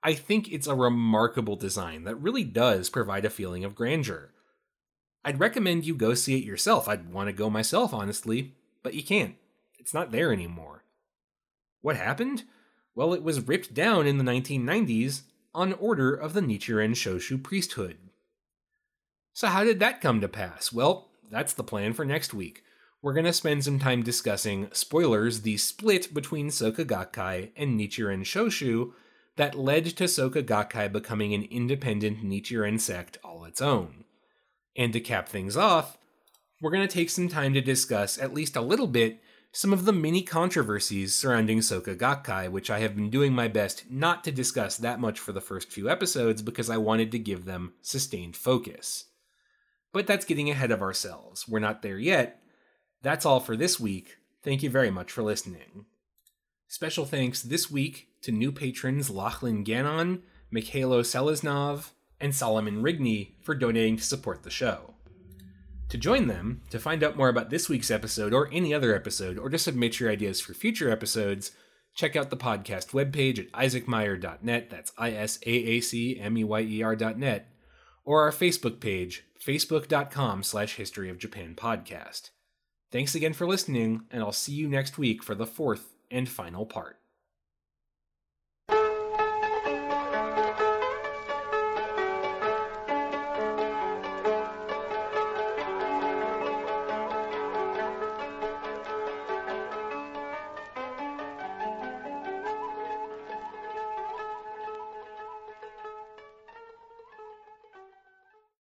I 0.03 0.13
think 0.13 0.53
it's 0.53 0.67
a 0.67 0.75
remarkable 0.75 1.57
design 1.57 2.05
that 2.05 2.17
really 2.17 2.45
does 2.45 2.91
provide 2.91 3.25
a 3.25 3.31
feeling 3.31 3.65
of 3.65 3.75
grandeur. 3.75 4.35
I'd 5.25 5.41
recommend 5.41 5.87
you 5.87 5.95
go 5.95 6.13
see 6.13 6.37
it 6.37 6.45
yourself. 6.45 6.89
I'd 6.89 7.11
want 7.11 7.29
to 7.29 7.33
go 7.33 7.49
myself, 7.49 7.95
honestly, 7.95 8.55
but 8.83 8.93
you 8.93 9.03
can't. 9.03 9.37
It's 9.79 9.95
not 9.95 10.11
there 10.11 10.31
anymore. 10.31 10.85
What 11.81 11.97
happened? 11.97 12.45
Well, 12.95 13.15
it 13.15 13.23
was 13.23 13.41
ripped 13.41 13.73
down 13.73 14.07
in 14.07 14.19
the 14.19 14.25
1990s 14.25 15.23
on 15.55 15.73
order 15.75 16.15
of 16.15 16.35
the 16.35 16.41
Nichiren 16.41 16.93
Shoshu 16.93 17.43
priesthood. 17.43 17.99
So, 19.33 19.49
how 19.49 19.65
did 19.65 19.81
that 19.81 20.01
come 20.01 20.21
to 20.21 20.29
pass? 20.29 20.73
Well, 20.73 21.09
that's 21.31 21.55
the 21.55 21.65
plan 21.65 21.93
for 21.93 22.05
next 22.05 22.35
week. 22.35 22.63
We're 23.01 23.15
going 23.15 23.27
to 23.27 23.33
spend 23.33 23.65
some 23.65 23.79
time 23.79 24.03
discussing, 24.03 24.69
spoilers, 24.73 25.43
the 25.43 25.57
split 25.57 26.15
between 26.15 26.49
Soka 26.49 26.85
Gakkai 26.85 27.51
and 27.57 27.79
Nichiren 27.79 28.21
Shoshu 28.21 28.93
that 29.37 29.55
led 29.55 29.87
to 29.87 30.05
Soka 30.05 30.43
Gakkai 30.43 30.93
becoming 30.93 31.35
an 31.35 31.45
independent 31.45 32.23
Nichiren 32.23 32.79
sect 32.79 33.19
all 33.25 33.45
its 33.45 33.61
own. 33.61 34.05
And 34.77 34.93
to 34.93 35.01
cap 35.01 35.29
things 35.29 35.57
off, 35.57 35.99
we're 36.61 36.71
going 36.71 36.87
to 36.87 36.95
take 36.95 37.11
some 37.11 37.29
time 37.29 37.55
to 37.55 37.61
discuss, 37.61 38.19
at 38.19 38.35
least 38.35 38.55
a 38.55 38.61
little 38.61 38.87
bit, 38.87 39.21
some 39.55 39.75
of 39.75 39.85
the 39.85 39.93
many 39.93 40.23
controversies 40.23 41.15
surrounding 41.15 41.59
Soka 41.59 41.95
Gakkai, 41.95 42.51
which 42.51 42.71
I 42.71 42.79
have 42.81 42.97
been 42.97 43.11
doing 43.11 43.35
my 43.35 43.49
best 43.49 43.85
not 43.91 44.25
to 44.25 44.33
discuss 44.33 44.79
that 44.79 44.99
much 44.99 45.21
for 45.21 45.33
the 45.33 45.43
first 45.43 45.71
few 45.71 45.91
episodes 45.91 46.41
because 46.41 46.71
I 46.71 46.79
wanted 46.79 47.13
to 47.13 47.19
give 47.19 47.45
them 47.45 47.75
sustained 47.83 48.35
focus. 48.35 49.07
But 49.93 50.07
that's 50.07 50.25
getting 50.25 50.49
ahead 50.49 50.71
of 50.71 50.81
ourselves. 50.81 51.47
We're 51.47 51.59
not 51.59 51.83
there 51.83 51.99
yet. 51.99 52.43
That's 53.03 53.27
all 53.27 53.41
for 53.41 53.55
this 53.55 53.79
week. 53.79 54.17
Thank 54.43 54.63
you 54.63 54.71
very 54.71 54.91
much 54.91 55.13
for 55.13 55.23
listening. 55.23 55.85
Special 56.67 57.05
thanks 57.05 57.43
this 57.43 57.71
week 57.71 58.09
to 58.23 58.33
new 58.33 58.53
patrons 58.53 59.11
Lachlan 59.11 59.65
Gannon, 59.65 60.23
Mikhailo 60.51 61.03
Seleznov, 61.03 61.91
and 62.19 62.35
Solomon 62.35 62.83
Rigney 62.83 63.33
for 63.43 63.55
donating 63.55 63.99
to 63.99 64.03
support 64.03 64.45
the 64.45 64.51
show. 64.51 64.92
To 65.93 65.99
join 65.99 66.27
them, 66.27 66.63
to 66.71 66.79
find 66.79 67.05
out 67.05 67.19
more 67.19 67.29
about 67.29 67.51
this 67.51 67.69
week's 67.69 67.91
episode 67.91 68.33
or 68.33 68.49
any 68.51 68.73
other 68.73 68.95
episode, 68.95 69.37
or 69.37 69.51
to 69.51 69.59
submit 69.59 70.01
your 70.01 70.11
ideas 70.11 70.41
for 70.41 70.55
future 70.55 70.91
episodes, 70.91 71.51
check 71.95 72.17
out 72.17 72.31
the 72.31 72.37
podcast 72.39 72.93
webpage 72.93 73.39
at 73.39 73.53
isaacmeyer.net, 73.53 74.71
that's 74.71 74.93
I 74.97 75.11
S 75.11 75.39
A 75.45 75.51
A 75.51 75.81
C 75.83 76.19
M 76.19 76.39
E 76.39 76.45
Y 76.45 76.61
E 76.63 76.83
R.net, 76.83 77.47
or 78.07 78.23
our 78.23 78.31
Facebook 78.31 78.81
page, 78.81 79.25
facebook.com 79.39 80.43
slash 80.43 80.77
history 80.77 81.11
of 81.11 81.19
Japan 81.19 81.55
podcast. 81.55 82.31
Thanks 82.91 83.15
again 83.15 83.35
for 83.35 83.47
listening, 83.47 84.05
and 84.11 84.23
I'll 84.23 84.33
see 84.33 84.55
you 84.55 84.71
next 84.71 84.97
week 84.97 85.23
for 85.23 85.35
the 85.35 85.45
fourth 85.45 85.93
and 86.11 86.27
final 86.27 86.65
part. 86.65 87.02